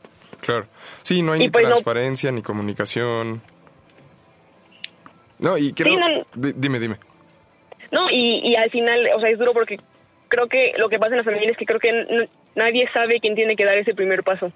Claro. 0.42 0.66
Sí, 1.04 1.22
no 1.22 1.34
hay 1.34 1.42
Y 1.42 1.44
ni 1.44 1.50
pues 1.50 1.64
no- 1.64 1.70
transparencia 1.70 2.32
ni 2.32 2.42
comunicación. 2.42 3.42
No, 5.40 5.58
y 5.58 5.74
creo... 5.74 5.94
Sí, 5.94 6.00
no- 6.00 6.26
Di- 6.34 6.54
dime, 6.56 6.80
dime. 6.80 6.98
No, 7.92 8.10
y, 8.10 8.42
y 8.44 8.56
al 8.56 8.70
final, 8.70 9.10
o 9.16 9.20
sea, 9.20 9.30
es 9.30 9.40
duro 9.40 9.54
porque 9.54 9.78
creo 10.28 10.48
que 10.48 10.74
lo 10.78 10.90
que 10.90 11.00
pasa 11.00 11.12
en 11.12 11.18
la 11.18 11.24
familia 11.24 11.52
es 11.52 11.58
que 11.58 11.66
creo 11.66 11.80
que 11.80 12.28
nadie 12.56 12.88
sabe 12.94 13.20
quién 13.20 13.36
tiene 13.36 13.56
que 13.56 13.66
dar 13.66 13.78
ese 13.78 13.94
primer 13.94 14.24
paso 14.24 14.48
o 14.48 14.52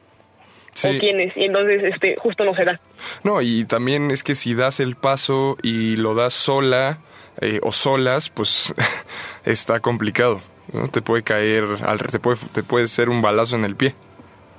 Sí. 0.75 0.97
quiénes, 0.99 1.35
y 1.37 1.43
entonces 1.45 1.83
este 1.83 2.15
justo 2.17 2.43
no 2.45 2.55
se 2.55 2.65
da. 2.65 2.79
No, 3.23 3.41
y 3.41 3.65
también 3.65 4.09
es 4.09 4.23
que 4.23 4.33
si 4.33 4.55
das 4.55 4.79
el 4.79 4.95
paso 4.95 5.55
y 5.61 5.97
lo 5.97 6.15
das 6.15 6.33
sola 6.33 6.97
eh, 7.41 7.59
o 7.61 7.71
solas, 7.71 8.29
pues 8.29 8.73
está 9.45 9.79
complicado. 9.79 10.41
¿no? 10.71 10.87
Te 10.87 11.01
puede 11.01 11.21
caer, 11.23 11.65
al, 11.85 11.99
te, 11.99 12.19
puede, 12.19 12.37
te 12.51 12.63
puede 12.63 12.87
ser 12.87 13.09
un 13.09 13.21
balazo 13.21 13.55
en 13.55 13.65
el 13.65 13.75
pie. 13.75 13.93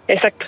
Exacto. 0.06 0.46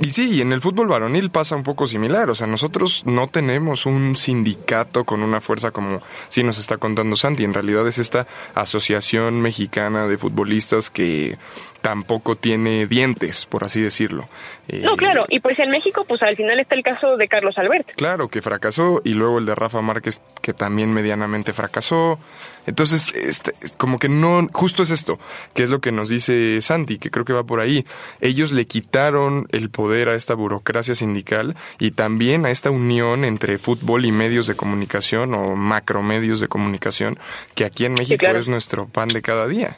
Y 0.00 0.10
sí, 0.10 0.32
y 0.32 0.40
en 0.40 0.52
el 0.52 0.60
fútbol 0.60 0.88
varonil 0.88 1.30
pasa 1.30 1.54
un 1.54 1.62
poco 1.62 1.86
similar. 1.86 2.28
O 2.28 2.34
sea, 2.34 2.48
nosotros 2.48 3.04
no 3.06 3.28
tenemos 3.28 3.86
un 3.86 4.16
sindicato 4.16 5.04
con 5.04 5.22
una 5.22 5.40
fuerza 5.40 5.70
como 5.70 6.00
sí 6.28 6.42
nos 6.42 6.58
está 6.58 6.78
contando 6.78 7.14
Santi. 7.14 7.44
En 7.44 7.54
realidad 7.54 7.86
es 7.86 7.98
esta 7.98 8.26
asociación 8.54 9.40
mexicana 9.40 10.08
de 10.08 10.18
futbolistas 10.18 10.90
que 10.90 11.38
tampoco 11.84 12.34
tiene 12.34 12.86
dientes, 12.86 13.44
por 13.44 13.62
así 13.62 13.82
decirlo. 13.82 14.26
Eh, 14.68 14.80
No, 14.82 14.96
claro, 14.96 15.26
y 15.28 15.40
pues 15.40 15.58
en 15.58 15.68
México, 15.68 16.06
pues 16.08 16.22
al 16.22 16.34
final 16.34 16.58
está 16.58 16.74
el 16.74 16.82
caso 16.82 17.18
de 17.18 17.28
Carlos 17.28 17.58
Albert. 17.58 17.90
Claro, 17.94 18.28
que 18.28 18.40
fracasó, 18.40 19.02
y 19.04 19.12
luego 19.12 19.38
el 19.38 19.44
de 19.44 19.54
Rafa 19.54 19.82
Márquez, 19.82 20.22
que 20.40 20.54
también 20.54 20.94
medianamente 20.94 21.52
fracasó. 21.52 22.18
Entonces, 22.66 23.14
este, 23.14 23.52
como 23.76 23.98
que 23.98 24.08
no, 24.08 24.48
justo 24.54 24.82
es 24.82 24.88
esto, 24.88 25.18
que 25.52 25.62
es 25.62 25.68
lo 25.68 25.82
que 25.82 25.92
nos 25.92 26.08
dice 26.08 26.62
Santi, 26.62 26.96
que 26.96 27.10
creo 27.10 27.26
que 27.26 27.34
va 27.34 27.44
por 27.44 27.60
ahí. 27.60 27.84
Ellos 28.22 28.50
le 28.50 28.66
quitaron 28.66 29.46
el 29.50 29.68
poder 29.68 30.08
a 30.08 30.14
esta 30.14 30.32
burocracia 30.32 30.94
sindical 30.94 31.54
y 31.78 31.90
también 31.90 32.46
a 32.46 32.50
esta 32.50 32.70
unión 32.70 33.26
entre 33.26 33.58
fútbol 33.58 34.06
y 34.06 34.10
medios 34.10 34.46
de 34.46 34.56
comunicación 34.56 35.34
o 35.34 35.54
macromedios 35.54 36.40
de 36.40 36.48
comunicación, 36.48 37.18
que 37.54 37.66
aquí 37.66 37.84
en 37.84 37.92
México 37.92 38.20
claro. 38.20 38.38
es 38.38 38.48
nuestro 38.48 38.88
pan 38.88 39.08
de 39.08 39.20
cada 39.20 39.46
día. 39.46 39.76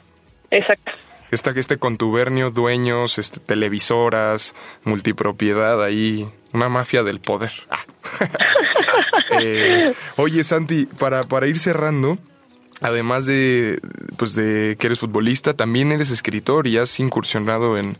Exacto. 0.52 0.92
Esta, 1.36 1.50
este 1.50 1.76
contubernio, 1.76 2.50
dueños, 2.50 3.18
este, 3.18 3.40
televisoras, 3.40 4.54
multipropiedad 4.84 5.84
ahí, 5.84 6.26
una 6.54 6.70
mafia 6.70 7.02
del 7.02 7.20
poder. 7.20 7.52
Ah. 7.68 7.84
Eh, 9.38 9.92
oye, 10.16 10.44
Santi, 10.44 10.86
para, 10.86 11.24
para 11.24 11.46
ir 11.46 11.58
cerrando, 11.58 12.16
además 12.80 13.26
de, 13.26 13.80
pues 14.16 14.34
de 14.34 14.76
que 14.78 14.86
eres 14.86 15.00
futbolista, 15.00 15.52
también 15.52 15.92
eres 15.92 16.10
escritor 16.10 16.66
y 16.66 16.78
has 16.78 16.98
incursionado 17.00 17.76
en, 17.76 17.98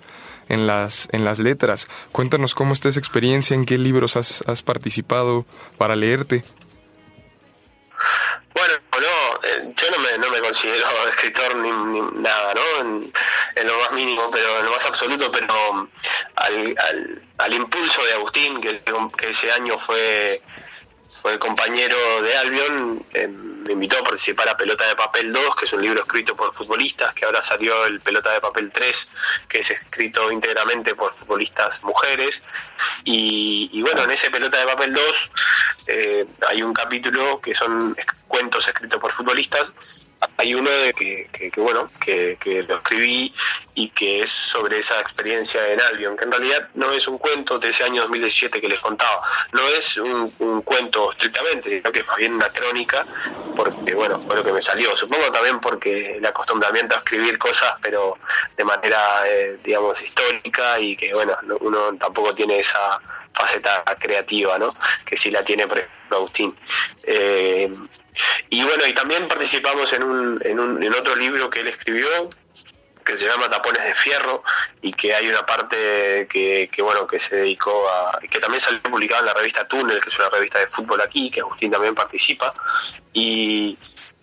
en, 0.48 0.66
las, 0.66 1.08
en 1.12 1.24
las 1.24 1.38
letras. 1.38 1.88
Cuéntanos 2.12 2.54
cómo 2.54 2.72
está 2.72 2.88
esa 2.88 3.00
experiencia, 3.00 3.54
en 3.54 3.66
qué 3.66 3.76
libros 3.76 4.16
has, 4.16 4.42
has 4.46 4.62
participado 4.62 5.44
para 5.76 5.96
leerte. 5.96 6.44
No 10.18 10.30
me 10.30 10.40
considero 10.40 10.86
escritor 11.08 11.56
ni, 11.56 11.70
nada, 12.20 12.54
¿no? 12.54 12.80
En, 12.80 13.12
lo 13.66 13.78
más 13.78 13.92
mínimo, 13.92 14.22
pero 14.30 14.58
en 14.58 14.66
lo 14.66 14.70
más 14.70 14.84
absoluto, 14.84 15.30
pero 15.32 15.88
al, 16.36 16.74
al, 16.78 17.22
al 17.38 17.54
impulso 17.54 18.04
de 18.04 18.12
Agustín, 18.14 18.60
que 18.60 19.30
ese 19.30 19.50
año 19.50 19.78
fue, 19.78 20.42
fue 21.08 21.38
compañero 21.38 21.96
de 22.22 22.36
Albion, 22.36 23.04
eh, 23.12 23.28
me 23.28 23.72
invitó 23.72 23.98
a 23.98 24.04
participar 24.04 24.48
a 24.48 24.56
Pelota 24.56 24.86
de 24.86 24.96
Papel 24.96 25.32
2, 25.32 25.56
que 25.56 25.64
es 25.64 25.72
un 25.72 25.82
libro 25.82 26.02
escrito 26.02 26.36
por 26.36 26.54
futbolistas, 26.54 27.14
que 27.14 27.24
ahora 27.24 27.42
salió 27.42 27.86
el 27.86 28.00
Pelota 28.00 28.32
de 28.32 28.40
Papel 28.40 28.70
3, 28.72 29.08
que 29.48 29.60
es 29.60 29.70
escrito 29.70 30.30
íntegramente 30.30 30.94
por 30.94 31.12
futbolistas 31.12 31.82
mujeres. 31.82 32.42
Y, 33.04 33.80
bueno, 33.82 34.04
en 34.04 34.10
ese 34.10 34.30
Pelota 34.30 34.58
de 34.58 34.66
Papel 34.66 34.94
2 34.94 35.30
eh, 35.88 36.26
hay 36.48 36.62
un 36.62 36.72
capítulo 36.72 37.40
que 37.40 37.54
son 37.54 37.96
cuentos 38.28 38.66
escritos 38.66 39.00
por 39.00 39.12
futbolistas 39.12 39.72
hay 40.36 40.54
uno 40.54 40.70
de 40.70 40.92
que, 40.92 41.28
bueno, 41.56 41.90
que, 42.00 42.36
que, 42.40 42.62
lo 42.62 42.76
escribí 42.76 43.32
y 43.74 43.88
que 43.90 44.20
es 44.20 44.30
sobre 44.30 44.78
esa 44.78 45.00
experiencia 45.00 45.66
en 45.72 45.80
Albion, 45.80 46.16
que 46.16 46.24
en 46.24 46.32
realidad 46.32 46.68
no 46.74 46.92
es 46.92 47.08
un 47.08 47.18
cuento 47.18 47.58
de 47.58 47.70
ese 47.70 47.84
año 47.84 48.02
2017 48.02 48.60
que 48.60 48.68
les 48.68 48.80
contaba, 48.80 49.22
no 49.52 49.66
es 49.68 49.96
un, 49.96 50.62
cuento 50.62 51.12
estrictamente, 51.12 51.70
sino 51.70 51.92
que 51.92 52.00
es 52.00 52.06
más 52.06 52.16
bien 52.16 52.34
una 52.34 52.52
crónica, 52.52 53.06
porque 53.54 53.94
bueno, 53.94 54.20
fue 54.22 54.36
lo 54.36 54.44
que 54.44 54.52
me 54.52 54.62
salió. 54.62 54.96
Supongo 54.96 55.30
también 55.30 55.60
porque 55.60 56.16
el 56.16 56.26
acostumbramiento 56.26 56.94
a 56.94 56.98
escribir 56.98 57.38
cosas, 57.38 57.74
pero 57.80 58.18
de 58.56 58.64
manera, 58.64 59.00
eh, 59.26 59.58
digamos, 59.62 60.00
histórica 60.02 60.78
y 60.80 60.96
que 60.96 61.12
bueno, 61.12 61.36
no, 61.42 61.56
uno 61.60 61.96
tampoco 61.98 62.34
tiene 62.34 62.60
esa 62.60 63.00
faceta 63.32 63.84
creativa, 63.98 64.58
¿no? 64.58 64.74
Que 65.04 65.16
sí 65.16 65.30
la 65.30 65.44
tiene, 65.44 65.66
por 65.66 65.78
ejemplo, 65.78 66.16
Agustín. 66.16 66.56
Eh, 67.02 67.70
y 68.50 68.62
bueno, 68.64 68.86
y 68.86 68.94
también 68.94 69.28
participamos 69.28 69.92
en, 69.92 70.04
un, 70.04 70.40
en, 70.44 70.60
un, 70.60 70.82
en 70.82 70.94
otro 70.94 71.14
libro 71.16 71.50
que 71.50 71.60
él 71.60 71.68
escribió, 71.68 72.28
que 73.06 73.16
se 73.16 73.26
llama 73.26 73.48
Tapones 73.48 73.82
de 73.84 73.94
Fierro 73.94 74.42
y 74.82 74.92
que 74.92 75.14
hay 75.14 75.28
una 75.28 75.46
parte 75.46 76.26
que, 76.28 76.68
bueno 76.78 77.06
que 77.06 77.18
se 77.18 77.36
dedicó 77.36 77.88
a 77.88 78.18
que 78.28 78.40
también 78.40 78.60
salió 78.60 78.82
publicada 78.82 79.20
en 79.20 79.26
la 79.26 79.34
revista 79.34 79.66
Túnel 79.66 80.00
que 80.00 80.08
es 80.08 80.18
una 80.18 80.28
revista 80.28 80.58
de 80.58 80.66
fútbol 80.66 81.00
aquí 81.00 81.30
que 81.30 81.40
Agustín 81.40 81.70
también 81.70 81.94
participa. 81.94 82.52
Y, 83.12 83.78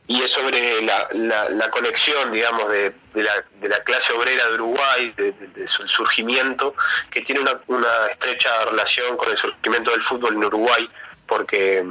y 0.06 0.22
es 0.22 0.32
sobre 0.32 0.82
la, 0.82 1.08
la, 1.14 1.70
conexión 1.70 2.34
digamos 2.34 2.70
de, 2.70 2.94
de, 3.14 3.24
la, 3.24 3.84
clase 3.86 4.12
obrera 4.12 4.48
de 4.48 4.56
Uruguay 4.56 5.14
de, 5.16 5.32
de 5.32 5.68
su 5.68 5.88
surgimiento 5.88 6.76
que 7.10 7.22
tiene 7.22 7.40
una, 7.40 7.62
una 7.68 8.08
estrecha 8.12 8.66
relación 8.66 9.16
con 9.16 9.32
el 9.32 9.38
surgimiento 9.38 9.92
del 9.92 10.02
fútbol 10.02 10.34
en 10.34 10.44
Uruguay 10.44 10.90
porque 11.26 11.86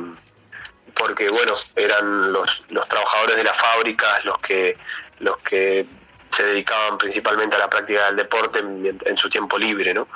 porque 0.95 1.29
bueno 1.29 1.55
eran 1.77 2.33
los, 2.33 2.65
los 2.71 2.89
trabajadores 2.89 3.37
de 3.37 3.45
las 3.45 3.57
fábricas 3.57 4.25
los 4.25 4.39
que 4.39 4.77
los 5.21 5.39
que 5.39 5.87
se 6.33 6.45
dedicaban 6.45 6.99
principalmente 6.99 7.57
a 7.57 7.59
la 7.59 7.71
práctica 7.71 8.07
del 8.07 8.17
deporte 8.17 8.61
en, 8.61 9.17
su 9.17 9.29
tiempo 9.29 9.59
libre, 9.59 9.93
¿no? 9.93 10.09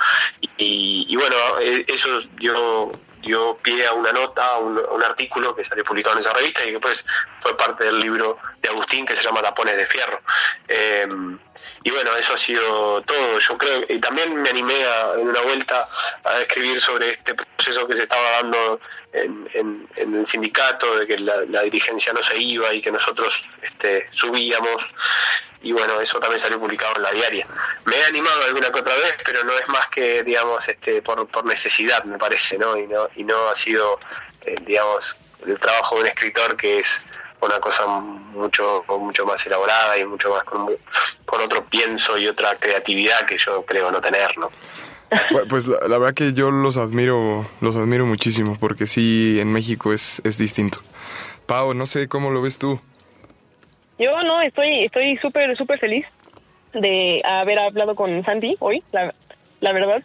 Y, 0.57 1.15
bueno, 1.15 1.37
eso 1.61 2.21
dio, 2.39 2.93
dio 3.21 3.57
pie 3.59 3.87
a 3.87 3.93
una 3.93 4.13
nota, 4.13 4.47
a 4.55 4.59
un, 4.59 5.03
artículo 5.05 5.55
que 5.55 5.65
salió 5.65 5.85
publicado 5.85 6.17
en 6.17 6.21
esa 6.21 6.33
revista 6.33 6.63
y 6.63 6.67
que 6.67 6.73
después 6.73 7.05
fue 7.41 7.57
parte 7.57 7.85
del 7.85 8.01
libro 8.01 8.39
de 8.63 8.69
Agustín 8.71 9.07
que 9.07 9.15
se 9.15 9.23
llama 9.23 9.43
Tapones 9.43 9.77
de 9.77 9.87
Fierro. 9.87 10.21
Eh, 10.69 11.07
y 11.85 11.91
bueno, 11.91 12.17
eso 12.17 12.35
ha 12.35 12.39
sido 12.39 13.03
todo. 13.03 13.39
Yo 13.39 13.59
creo, 13.59 13.85
y 13.89 13.99
también 13.99 14.35
me 14.41 14.49
animé 14.49 14.85
a, 14.85 15.15
en 15.15 15.29
una 15.29 15.41
vuelta 15.43 15.89
a 16.25 16.41
escribir 16.41 16.81
sobre 16.81 17.11
este 17.11 17.35
proceso 17.35 17.87
que 17.87 17.97
se 17.97 18.03
estaba 18.03 18.31
dando 18.43 18.81
en, 19.13 19.49
en, 19.55 19.89
en 19.97 20.15
el 20.15 20.27
sindicato, 20.27 20.99
de 20.99 21.07
que 21.07 21.19
la, 21.19 21.43
la, 21.49 21.63
dirigencia 21.63 22.13
no 22.13 22.23
se 22.23 22.39
iba 22.39 22.73
y 22.75 22.81
que 22.83 22.91
nosotros 22.91 23.45
este, 23.63 24.09
subíamos 24.11 24.91
y 25.63 25.73
bueno, 25.73 26.01
eso 26.01 26.21
también 26.21 26.39
salió 26.39 26.61
publicado 26.61 26.95
en 26.97 27.03
la 27.03 27.11
diaria. 27.11 27.47
Me 27.87 27.97
he 27.97 28.05
animado 28.05 28.45
alguna 28.45 28.71
que 28.71 28.79
otra 28.79 28.95
vez, 28.95 29.17
pero 29.25 29.43
no 29.43 29.53
es 29.59 29.67
más 29.69 29.89
que, 29.89 30.23
digamos, 30.23 30.69
este, 30.69 31.03
por, 31.03 31.27
por 31.27 31.45
necesidad, 31.45 32.05
me 32.05 32.19
parece, 32.19 32.57
¿no? 32.57 32.77
Y 32.77 32.87
no, 32.87 33.09
y 33.17 33.25
no 33.25 33.49
ha 33.49 33.57
sido, 33.57 33.99
eh, 34.43 34.55
digamos, 34.65 35.17
el 35.45 35.59
trabajo 35.59 35.97
de 35.97 36.03
un 36.03 36.07
escritor 36.07 36.57
que 36.57 36.81
es 36.81 37.01
una 37.41 37.59
cosa 37.61 37.87
mucho 37.87 38.85
mucho 38.89 39.27
más 39.27 39.45
elaborada 39.47 39.99
y 39.99 40.05
mucho 40.05 40.31
más 40.31 40.45
con, 40.45 40.69
con 41.25 41.41
otro 41.41 41.65
pienso 41.65 42.19
y 42.19 42.27
otra 42.29 42.57
creatividad 42.57 43.27
que 43.27 43.37
yo 43.39 43.65
creo 43.65 43.91
no 43.91 44.01
tener, 44.01 44.37
¿no? 44.39 44.51
Pues, 45.31 45.47
pues 45.49 45.67
la, 45.69 45.87
la, 45.87 45.99
verdad 45.99 46.15
que 46.15 46.33
yo 46.33 46.51
los 46.51 46.77
admiro, 46.77 47.47
los 47.61 47.77
admiro 47.77 48.07
muchísimo, 48.07 48.57
porque 48.59 48.87
sí, 48.87 49.39
en 49.41 49.53
México 49.53 49.93
es, 49.93 50.21
es 50.25 50.37
distinto. 50.37 50.81
Pau, 51.47 51.75
no 51.75 51.87
sé 51.87 52.09
cómo 52.09 52.31
lo 52.31 52.43
ves 52.43 52.59
tú. 52.59 52.81
Yo 53.99 54.23
no, 54.25 54.43
estoy 54.43 54.85
estoy 54.85 55.17
súper, 55.19 55.57
súper 55.57 55.79
feliz 55.79 56.05
de 56.73 57.23
haber 57.25 57.59
hablado 57.59 57.95
con 57.95 58.25
Santi 58.25 58.57
hoy, 58.59 58.83
la, 58.93 59.15
la 59.61 59.73
verdad. 59.73 60.03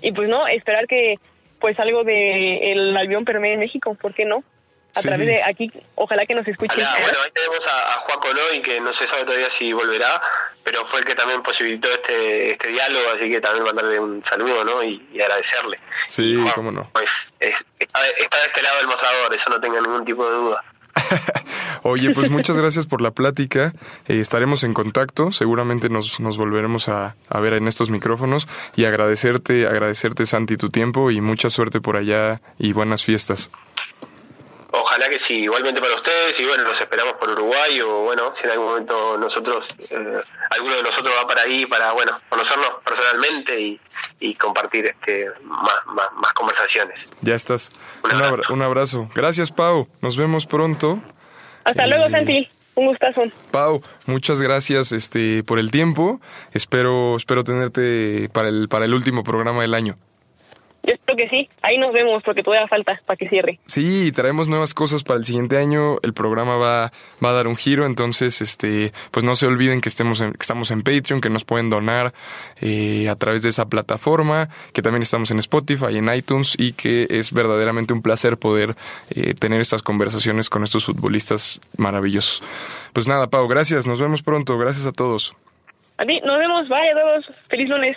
Y 0.00 0.12
pues 0.12 0.28
no, 0.28 0.46
esperar 0.46 0.86
que 0.86 1.16
pues 1.60 1.78
algo 1.80 2.04
de 2.04 2.72
el 2.72 2.96
avión 2.96 3.24
permee 3.24 3.54
en 3.54 3.60
México, 3.60 3.96
¿por 4.00 4.14
qué 4.14 4.24
no? 4.24 4.44
A 4.94 5.00
sí. 5.00 5.08
través 5.08 5.26
de 5.26 5.42
aquí, 5.42 5.72
ojalá 5.96 6.24
que 6.26 6.34
nos 6.34 6.46
escuchen. 6.46 6.78
Ojalá, 6.80 7.00
bueno, 7.00 7.18
ahí 7.24 7.30
tenemos 7.32 7.66
a, 7.66 7.94
a 7.94 7.96
Juan 7.98 8.18
Coloy, 8.20 8.62
que 8.62 8.80
no 8.80 8.92
se 8.92 9.06
sabe 9.06 9.24
todavía 9.24 9.50
si 9.50 9.72
volverá, 9.72 10.20
pero 10.62 10.86
fue 10.86 11.00
el 11.00 11.04
que 11.04 11.14
también 11.14 11.42
posibilitó 11.42 11.88
este 11.92 12.52
este 12.52 12.68
diálogo, 12.68 13.04
así 13.14 13.28
que 13.28 13.40
también 13.40 13.64
mandarle 13.64 13.98
un 13.98 14.24
saludo, 14.24 14.64
¿no? 14.64 14.82
Y, 14.82 15.06
y 15.12 15.20
agradecerle. 15.20 15.80
Sí, 16.08 16.34
y 16.34 16.40
Juan, 16.40 16.52
cómo 16.54 16.72
no. 16.72 16.90
Pues, 16.92 17.32
es, 17.40 17.54
está, 17.78 18.06
está 18.08 18.40
de 18.40 18.46
este 18.46 18.62
lado 18.62 18.78
del 18.78 18.86
mostrador, 18.86 19.34
eso 19.34 19.50
no 19.50 19.60
tenga 19.60 19.80
ningún 19.80 20.04
tipo 20.04 20.28
de 20.28 20.36
duda. 20.36 20.64
Oye, 21.82 22.10
pues 22.12 22.30
muchas 22.30 22.56
gracias 22.56 22.86
por 22.86 23.00
la 23.00 23.10
plática. 23.10 23.72
Eh, 24.06 24.20
estaremos 24.20 24.64
en 24.64 24.74
contacto. 24.74 25.32
Seguramente 25.32 25.88
nos, 25.88 26.20
nos 26.20 26.38
volveremos 26.38 26.88
a, 26.88 27.16
a, 27.28 27.40
ver 27.40 27.54
en 27.54 27.68
estos 27.68 27.90
micrófonos. 27.90 28.48
Y 28.76 28.84
agradecerte, 28.84 29.66
agradecerte, 29.66 30.26
Santi, 30.26 30.56
tu 30.56 30.68
tiempo 30.70 31.10
y 31.10 31.20
mucha 31.20 31.50
suerte 31.50 31.80
por 31.80 31.96
allá 31.96 32.40
y 32.58 32.72
buenas 32.72 33.04
fiestas. 33.04 33.50
Ojalá 34.94 35.10
que 35.10 35.18
sí, 35.18 35.42
igualmente 35.42 35.80
para 35.80 35.96
ustedes 35.96 36.38
y 36.38 36.44
bueno, 36.44 36.62
los 36.62 36.80
esperamos 36.80 37.14
por 37.14 37.28
Uruguay 37.28 37.80
o 37.80 38.04
bueno, 38.04 38.32
si 38.32 38.44
en 38.44 38.52
algún 38.52 38.66
momento 38.66 39.18
nosotros, 39.18 39.74
eh, 39.90 40.20
alguno 40.50 40.76
de 40.76 40.82
nosotros 40.84 41.12
va 41.20 41.26
para 41.26 41.42
ahí 41.42 41.66
para 41.66 41.90
bueno, 41.90 42.12
conocernos 42.28 42.74
personalmente 42.84 43.60
y, 43.60 43.80
y 44.20 44.36
compartir 44.36 44.86
este 44.86 45.32
más, 45.42 45.84
más, 45.86 46.12
más, 46.14 46.32
conversaciones. 46.34 47.08
Ya 47.22 47.34
estás. 47.34 47.72
Un 48.04 48.12
abrazo. 48.12 48.52
un 48.52 48.62
abrazo. 48.62 49.10
Gracias, 49.16 49.50
Pau. 49.50 49.88
Nos 50.00 50.16
vemos 50.16 50.46
pronto. 50.46 51.02
Hasta 51.64 51.86
eh, 51.86 51.88
luego, 51.88 52.08
Santi. 52.10 52.48
Un 52.76 52.86
gustazo. 52.86 53.22
Pau, 53.50 53.82
muchas 54.06 54.40
gracias 54.40 54.92
este 54.92 55.42
por 55.42 55.58
el 55.58 55.72
tiempo. 55.72 56.20
Espero 56.52 57.16
espero 57.16 57.42
tenerte 57.42 58.30
para 58.32 58.48
el 58.48 58.68
para 58.68 58.84
el 58.84 58.94
último 58.94 59.24
programa 59.24 59.62
del 59.62 59.74
año. 59.74 59.98
Yo 60.86 60.94
espero 60.94 61.16
que 61.16 61.28
sí. 61.28 61.48
Ahí 61.62 61.78
nos 61.78 61.92
vemos 61.92 62.22
porque 62.22 62.42
todavía 62.42 62.68
falta 62.68 63.00
para 63.06 63.16
que 63.16 63.28
cierre. 63.28 63.58
Sí, 63.64 64.12
traemos 64.12 64.48
nuevas 64.48 64.74
cosas 64.74 65.02
para 65.02 65.18
el 65.18 65.24
siguiente 65.24 65.56
año. 65.56 65.96
El 66.02 66.12
programa 66.12 66.56
va, 66.56 66.92
va 67.24 67.30
a 67.30 67.32
dar 67.32 67.46
un 67.46 67.56
giro, 67.56 67.86
entonces, 67.86 68.42
este, 68.42 68.92
pues 69.10 69.24
no 69.24 69.34
se 69.34 69.46
olviden 69.46 69.80
que 69.80 69.88
estemos 69.88 70.20
en, 70.20 70.32
que 70.32 70.42
estamos 70.42 70.70
en 70.70 70.82
Patreon, 70.82 71.22
que 71.22 71.30
nos 71.30 71.44
pueden 71.44 71.70
donar 71.70 72.12
eh, 72.60 73.08
a 73.08 73.16
través 73.16 73.42
de 73.42 73.48
esa 73.48 73.68
plataforma, 73.68 74.48
que 74.74 74.82
también 74.82 75.02
estamos 75.02 75.30
en 75.30 75.38
Spotify 75.38 75.96
en 75.96 76.12
iTunes 76.12 76.54
y 76.58 76.72
que 76.72 77.06
es 77.10 77.32
verdaderamente 77.32 77.94
un 77.94 78.02
placer 78.02 78.36
poder 78.36 78.74
eh, 79.10 79.34
tener 79.34 79.60
estas 79.60 79.82
conversaciones 79.82 80.50
con 80.50 80.64
estos 80.64 80.84
futbolistas 80.84 81.60
maravillosos. 81.78 82.42
Pues 82.92 83.08
nada, 83.08 83.28
Pau, 83.28 83.48
gracias. 83.48 83.86
Nos 83.86 84.00
vemos 84.00 84.22
pronto. 84.22 84.58
Gracias 84.58 84.86
a 84.86 84.92
todos. 84.92 85.34
A 85.96 86.04
ti, 86.04 86.20
nos 86.24 86.38
vemos. 86.38 86.68
Bye 86.68 86.90
a 86.90 86.94
todos. 86.94 87.26
Feliz 87.48 87.68
lunes. 87.68 87.96